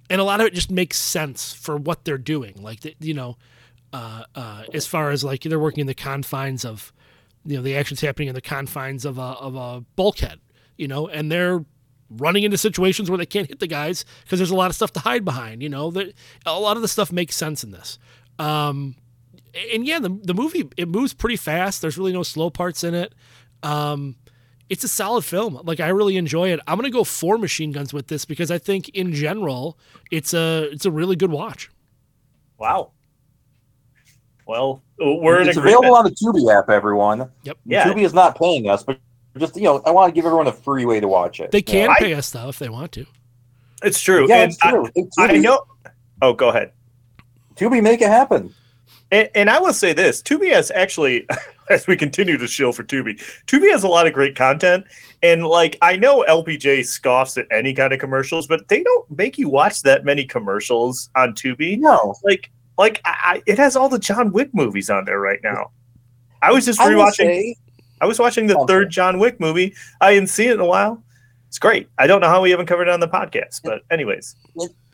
[0.09, 2.55] and a lot of it just makes sense for what they're doing.
[2.61, 3.37] Like you know,
[3.93, 6.93] uh, uh, as far as like they're working in the confines of,
[7.45, 10.39] you know, the action's happening in the confines of a of a bulkhead,
[10.77, 11.65] you know, and they're
[12.09, 14.91] running into situations where they can't hit the guys because there's a lot of stuff
[14.93, 15.61] to hide behind.
[15.61, 16.13] You know, that
[16.45, 17.99] a lot of the stuff makes sense in this.
[18.39, 18.95] Um,
[19.73, 21.81] and yeah, the the movie it moves pretty fast.
[21.81, 23.13] There's really no slow parts in it.
[23.63, 24.15] Um,
[24.69, 25.59] it's a solid film.
[25.63, 26.61] Like I really enjoy it.
[26.65, 29.77] I'm gonna go four machine guns with this because I think in general
[30.11, 31.69] it's a it's a really good watch.
[32.57, 32.91] wow
[34.51, 35.77] well we're it's agreement.
[35.85, 37.29] available on the Tubi app, everyone.
[37.43, 37.57] Yep.
[37.65, 37.85] Yeah.
[37.85, 38.99] Tubi is not paying us, but
[39.37, 41.51] just you know, I want to give everyone a free way to watch it.
[41.51, 41.93] They You can know?
[41.93, 43.05] I- pay us though if they want to.
[43.83, 44.87] it's true Yeah, and it's true.
[44.95, 45.65] It's I, I know
[46.21, 46.71] oh go ahead
[47.55, 48.53] Tubi make it happen.
[49.13, 51.27] And, and I will say this: Tubi has actually,
[51.69, 54.85] as we continue to shill for Tubi, Tubi has a lot of great content.
[55.21, 59.37] And like, I know LPJ scoffs at any kind of commercials, but they don't make
[59.37, 61.77] you watch that many commercials on Tubi.
[61.77, 62.49] No, Like,
[62.81, 65.71] like I, I, it has all the John Wick movies on there right now.
[66.41, 67.13] I was just I rewatching.
[67.15, 67.55] say,
[68.01, 68.89] I was watching the Oh, third.
[68.89, 69.73] John Wick movie.
[70.01, 71.03] I hadn't seen it in a while.
[71.47, 71.87] It's great.
[71.97, 74.35] I don't know how we haven't covered it on the podcast, but anyways,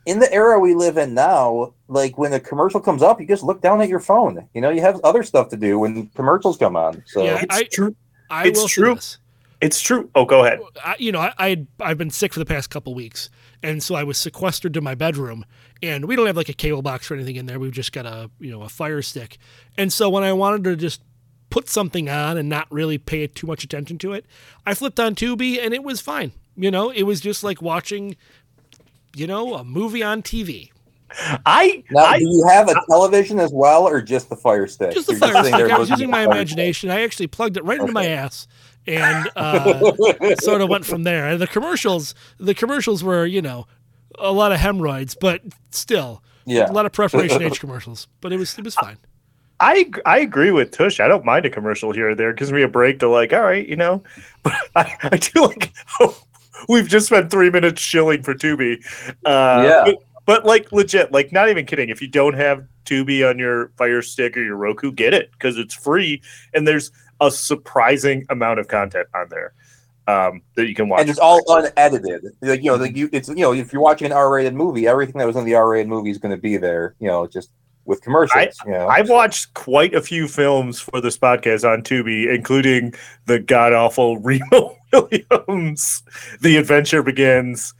[0.06, 3.42] in the era we live in now, like when a commercial comes up, you just
[3.44, 4.46] look down at your phone.
[4.54, 7.02] You know, you have other stuff to do when commercials come on.
[7.06, 7.40] So Yeah.
[7.42, 7.94] it's I- true.
[8.30, 8.94] I It's will say true.
[8.96, 9.18] this.
[9.60, 10.10] It's true.
[10.14, 10.60] Oh, go ahead.
[10.84, 13.30] I, you know, I, I I've been sick for the past couple weeks,
[13.62, 15.44] and so I was sequestered to my bedroom,
[15.82, 17.58] and we don't have like a cable box or anything in there.
[17.58, 19.38] We've just got a you know a fire stick,
[19.76, 21.02] and so when I wanted to just
[21.50, 24.26] put something on and not really pay too much attention to it,
[24.66, 26.32] I flipped on Tubi, and it was fine.
[26.56, 28.16] You know, it was just like watching,
[29.14, 30.70] you know, a movie on TV.
[31.46, 34.92] I, now, I do you have a television as well, or just the Fire Stick?
[34.92, 35.72] Just the You're fire sitting stick.
[35.72, 36.90] I was using my the Fire imagination.
[36.90, 38.46] I actually plugged it right into my ass,
[38.88, 39.92] and uh,
[40.40, 41.26] sort of went from there.
[41.28, 43.66] And the commercials, the commercials were, you know,
[44.18, 46.70] a lot of hemorrhoids, but still, Yeah.
[46.70, 48.08] a lot of preparation H commercials.
[48.20, 48.96] But it was it was fine.
[49.60, 51.00] I I agree with Tush.
[51.00, 52.30] I don't mind a commercial here or there.
[52.30, 54.02] It gives me a break to like, all right, you know.
[54.42, 55.72] But I, I do like
[56.68, 58.78] we've just spent three minutes shilling for Tubi.
[59.24, 59.82] Uh, Yeah.
[59.86, 61.88] But, but like legit, like not even kidding.
[61.88, 65.56] If you don't have Tubi on your Fire Stick or your Roku, get it because
[65.58, 66.20] it's free
[66.54, 66.90] and there's
[67.20, 69.52] a surprising amount of content on there
[70.06, 71.00] um, that you can watch.
[71.00, 72.24] and it's all unedited.
[72.40, 75.18] Like you know, like you, it's you know, if you're watching an R-rated movie, everything
[75.18, 76.94] that was in the R-rated movie is going to be there.
[77.00, 77.50] You know, just
[77.84, 78.54] with commercials.
[78.66, 82.94] you know, I've watched quite a few films for this podcast on Tubi, including
[83.26, 86.02] the god awful Remo Williams,
[86.40, 87.74] The Adventure Begins,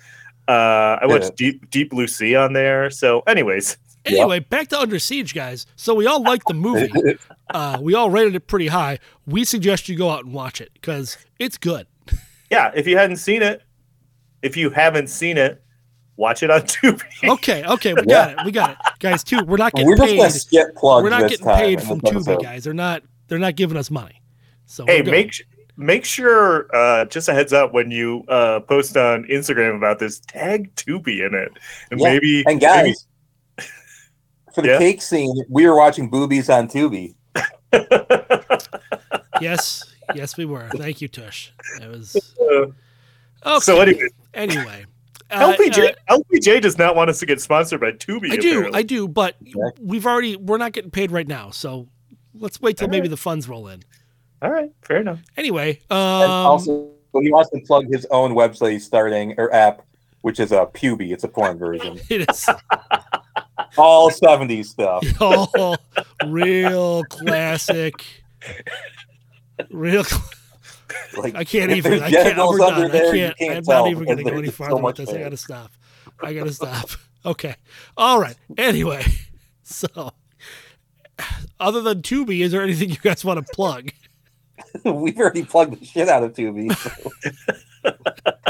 [0.49, 1.51] Uh, I watched Yeah.
[1.51, 2.91] Deep Deep Blue Sea on there.
[2.91, 3.77] So, anyways,
[4.09, 5.67] Anyway, back to Under Siege, guys.
[5.77, 6.91] So we all liked the movie.
[7.51, 8.99] Uh, we all rated it pretty high.
[9.27, 11.87] We suggest you go out and watch it because it's good.
[12.51, 13.63] yeah, if you hadn't seen it,
[14.43, 15.63] if you haven't seen it,
[16.19, 17.03] watch it on Tubi.
[17.27, 18.39] Okay, okay, we got it.
[18.45, 19.25] We got it, guys.
[19.25, 20.33] Too, we're not getting We're just gonna paid.
[20.33, 20.69] skip.
[20.83, 22.43] We're not this getting time paid from this Tubi, episode.
[22.43, 22.65] guys.
[22.65, 23.03] They're not.
[23.29, 24.21] They're not giving us money.
[24.67, 25.43] So hey, make
[25.79, 30.21] make sure uh, just a heads up when you uh, post on Instagram about this,
[30.21, 31.53] tag Tubi in it,
[31.91, 33.07] and Yeah, maybe And guys,
[34.59, 34.79] for the Yeah.
[34.79, 37.15] cake scene, we were watching boobies on Tubi.
[39.41, 39.85] yes,
[40.15, 40.69] yes, we were.
[40.77, 41.51] Thank you, Tush.
[41.81, 42.73] It was okay.
[43.61, 44.85] So anyway, anyway,
[45.31, 48.33] uh, LPJ uh, LPJ does not want us to get sponsored by Tubi.
[48.33, 48.79] I do, apparently.
[48.81, 49.55] I do, but Yeah.
[49.81, 50.35] we've already.
[50.37, 51.87] We're not getting paid right now, so
[52.35, 53.11] let's wait till All maybe right.
[53.11, 53.83] the funds roll in.
[54.43, 55.21] All right, fair enough.
[55.37, 56.91] Anyway, And um, also,
[57.21, 59.83] he wants to plug his own website starting or app,
[60.23, 61.13] which is a Puby.
[61.13, 62.01] It's a porn version.
[62.09, 62.47] it is
[63.77, 65.05] All 70s stuff.
[65.21, 65.77] all
[66.27, 68.05] real classic.
[69.71, 70.05] Real.
[70.05, 70.23] cl-
[71.17, 72.03] Like, I can't even.
[72.03, 72.37] I can't.
[72.37, 72.63] done.
[72.63, 75.11] under I can't, can't I'm not even going to go any farther so with this.
[75.11, 75.71] I got to stop.
[76.23, 76.91] I got to stop.
[77.27, 77.55] Okay.
[77.97, 78.37] All right.
[78.57, 79.05] Anyway,
[79.63, 80.13] so
[81.61, 83.91] other than Tubi, is there anything you guys want to plug?
[84.85, 86.75] We've already plugged the shit out of Tubi.
[86.75, 87.93] so.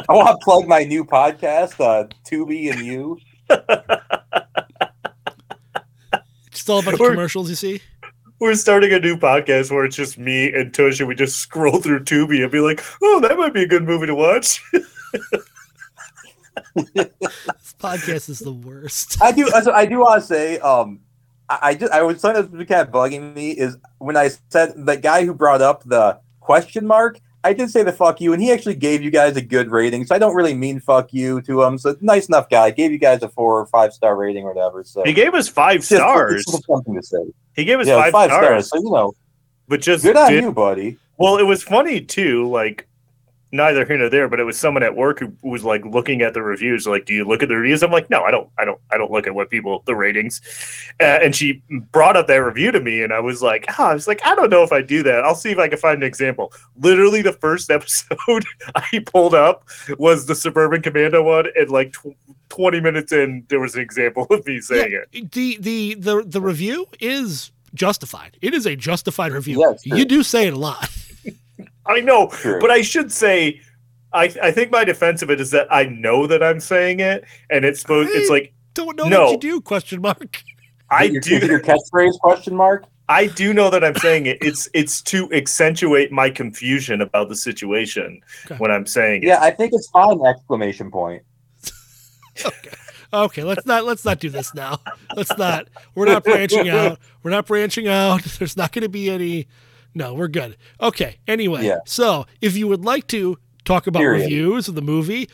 [0.08, 3.18] I want to plug my new podcast, uh, Tubi and You.
[6.68, 7.80] Just all about the We're- commercials, you see.
[8.40, 11.80] We're starting a new podcast where it's just me and Tush, and we just scroll
[11.80, 14.62] through Tubi and be like, "Oh, that might be a good movie to watch."
[16.74, 19.16] This podcast is the worst.
[19.22, 19.50] I do.
[19.52, 21.00] I do want to say, um,
[21.48, 24.28] I, I just I was something that's been kind of bugging me is when I
[24.50, 27.18] said the guy who brought up the question mark.
[27.48, 30.04] I did say the fuck you, and he actually gave you guys a good rating.
[30.04, 31.78] So I don't really mean fuck you to him.
[31.78, 32.70] So nice enough guy.
[32.70, 34.84] Gave you guys a four or five star rating or whatever.
[34.84, 36.44] So He gave us five Just- stars.
[36.66, 37.18] something to say.
[37.54, 38.70] He gave us Yeah, five, five, stars, stars.
[38.70, 39.12] So you know,
[39.68, 40.96] but just good on did- you, buddy.
[41.16, 42.48] Well, it was funny too.
[42.48, 42.87] Like
[43.52, 46.34] neither here nor there, but it was someone at work who was like looking at
[46.34, 46.86] the reviews.
[46.86, 47.82] Like, do you look at the reviews?
[47.82, 48.48] I'm like, no, I don't.
[48.58, 48.80] I don't.
[48.90, 50.40] I don't look at what people the ratings.
[51.00, 53.94] Uh, and she brought up that review to me, and I was like, oh, I
[53.94, 55.24] was like, I don't know if I do that.
[55.24, 56.52] I'll see if I can find an example.
[56.80, 58.44] Literally, the first episode
[58.74, 59.68] I pulled up
[59.98, 62.16] was the Suburban Commando one, and like tw-
[62.50, 65.32] 20 minutes in, there was an example of me saying it.
[65.32, 68.36] The the the the review is justified.
[68.40, 69.60] It is a justified review.
[69.60, 70.90] Yes, you do say it a lot.
[71.88, 72.60] I know, True.
[72.60, 73.60] but I should say,
[74.12, 77.24] I I think my defense of it is that I know that I'm saying it,
[77.50, 78.10] and it's supposed.
[78.12, 79.24] It's like Don't know No.
[79.24, 79.60] what you do?
[79.60, 80.42] Question mark.
[80.90, 81.38] I your, do.
[81.46, 82.84] your catchphrase question mark.
[83.10, 84.38] I do know that I'm saying it.
[84.42, 88.56] It's it's to accentuate my confusion about the situation Okay.
[88.56, 89.26] when I'm saying it.
[89.28, 90.20] Yeah, I think it's fine.
[90.26, 91.22] Exclamation point.
[92.44, 92.70] okay.
[93.10, 94.78] Okay, let's not let's not do this now.
[95.16, 95.68] Let's not.
[95.94, 96.98] We're not branching out.
[97.22, 98.22] We're not branching out.
[98.22, 99.46] There's not going to be any.
[99.94, 100.56] No, we're good.
[100.80, 101.18] Okay.
[101.26, 101.78] Anyway, Yeah.
[101.86, 104.22] so if you would like to talk about Period.
[104.22, 105.28] reviews of the movie,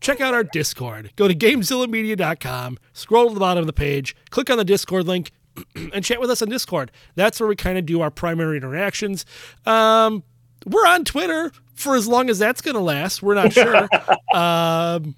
[0.00, 1.12] check out our Discord.
[1.16, 5.30] Go to GameZillaMedia.com, scroll to the bottom of the page, click on the Discord link,
[5.92, 6.90] and chat with us on Discord.
[7.14, 9.24] That's where we kind of do our primary interactions.
[9.66, 10.22] Um,
[10.66, 13.22] we're on Twitter for as long as that's going to last.
[13.22, 13.88] We're not sure.
[14.34, 15.14] um,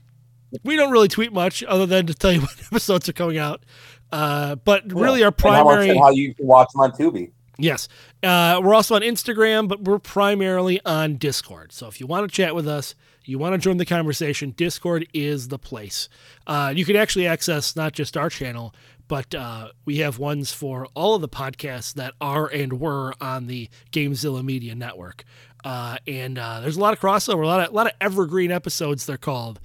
[0.65, 3.65] we don't really tweet much other than to tell you what episodes are coming out.
[4.13, 5.27] Uh, but really, Yeah.
[5.27, 7.31] our And how much- primary and how you can watch them on Tubi.
[7.59, 7.89] Yes.
[8.23, 11.73] Uh, we're also on Instagram, but we're primarily on Discord.
[11.73, 12.95] So if you want to chat with us,
[13.25, 16.09] you want to join the conversation, Discord is the place.
[16.47, 18.75] Uh, you can actually access not just our channel,
[19.07, 23.47] but uh, we have ones for all of the podcasts that are and were on
[23.47, 25.25] the Gamezilla Media Network.
[25.65, 28.51] Uh, and uh, there's a lot of crossover, a lot of, a lot of evergreen
[28.51, 29.61] episodes, they're called.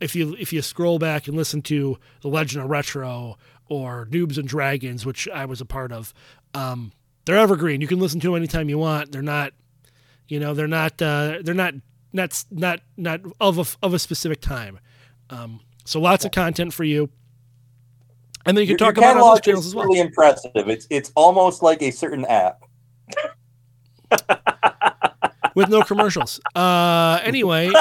[0.00, 3.38] If you if you scroll back and listen to The Legend of Retro
[3.68, 6.12] or Noobs and Dragons, which I was a part of,
[6.54, 6.92] um,
[7.24, 7.80] they're evergreen.
[7.80, 9.12] You can listen to them anytime you want.
[9.12, 9.52] They're not,
[10.28, 11.74] you know, they're not, uh, they're not,
[12.12, 14.78] not, not, not of a, of a specific time.
[15.30, 17.10] Um, so lots of content for you.
[18.44, 19.84] And then you can Your- talk your about those channels as well.
[19.84, 20.50] It's really impressive.
[20.54, 22.64] It's it's almost like a certain app.
[25.54, 26.40] with no commercials.
[26.54, 27.70] Uh, anyway,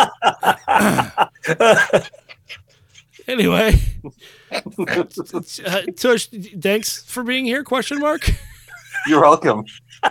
[3.27, 3.79] anyway,
[4.85, 6.27] uh, Tush,
[6.59, 7.63] thanks for being here.
[7.63, 8.29] Question mark.
[9.07, 9.65] You're welcome.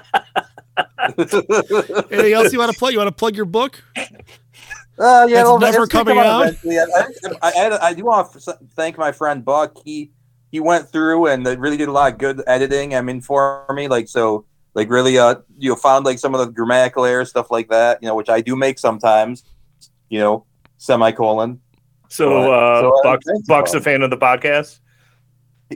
[1.18, 2.92] Anything else you want to plug?
[2.92, 3.82] You want to plug your book?
[3.96, 6.54] Uh, yeah, That's well, never it's coming come out?
[6.64, 7.06] I,
[7.42, 9.76] I, I, I do want to thank my friend Buck.
[9.84, 10.10] He
[10.50, 12.94] he went through and uh, really did a lot of good editing.
[12.94, 16.40] I mean, for me, like so, like really, uh, you know, found like some of
[16.40, 18.02] the grammatical errors, stuff like that.
[18.02, 19.44] You know, which I do make sometimes.
[20.08, 20.44] You know,
[20.76, 21.60] semicolon.
[22.08, 22.50] So, Right.
[22.50, 24.80] uh, So, uh, Buck's, Buck's a fan of the podcast.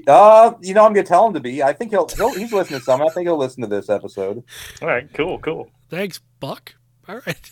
[0.06, 1.62] Uh, you know, I'm gonna tell him to be.
[1.62, 3.00] I think he'll, he'll he's listening to some.
[3.02, 4.42] I think he'll listen to this episode.
[4.82, 5.70] All right, cool, cool.
[5.88, 6.74] Thanks, Buck.
[7.08, 7.50] All right.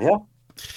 [0.00, 0.18] Yeah.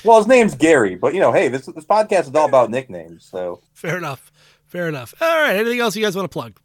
[0.03, 3.25] Well, his name's Gary, but you know, hey, this this podcast is all about nicknames.
[3.25, 4.31] So Fair enough.
[4.67, 5.13] Fair enough.
[5.19, 5.55] All right.
[5.55, 6.59] Anything else you guys want to plug?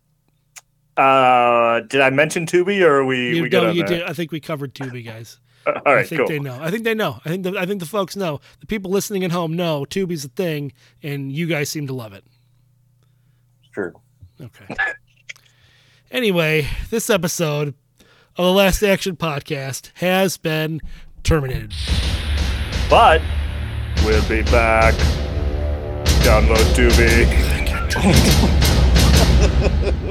[0.97, 3.89] Uh, did I mention Tubi or are we You, we good no, on you that?
[3.89, 4.03] did.
[4.03, 5.39] I think we covered Tubi, guys.
[5.67, 6.29] All I think cool.
[6.29, 6.57] they know.
[6.61, 7.19] I think they know.
[7.25, 8.41] I think the, I think the folks know.
[8.61, 10.73] The people listening at home know Tubi's a thing,
[11.03, 12.25] and you guys seem to love it.
[13.63, 13.93] it's true.
[14.41, 14.67] Okay.
[16.11, 17.75] anyway, this episode
[18.37, 20.81] of the Last Action Podcast has been
[21.23, 21.73] terminated.
[22.91, 23.23] But
[24.05, 24.95] we'll be back.
[26.23, 27.27] Download Tubi.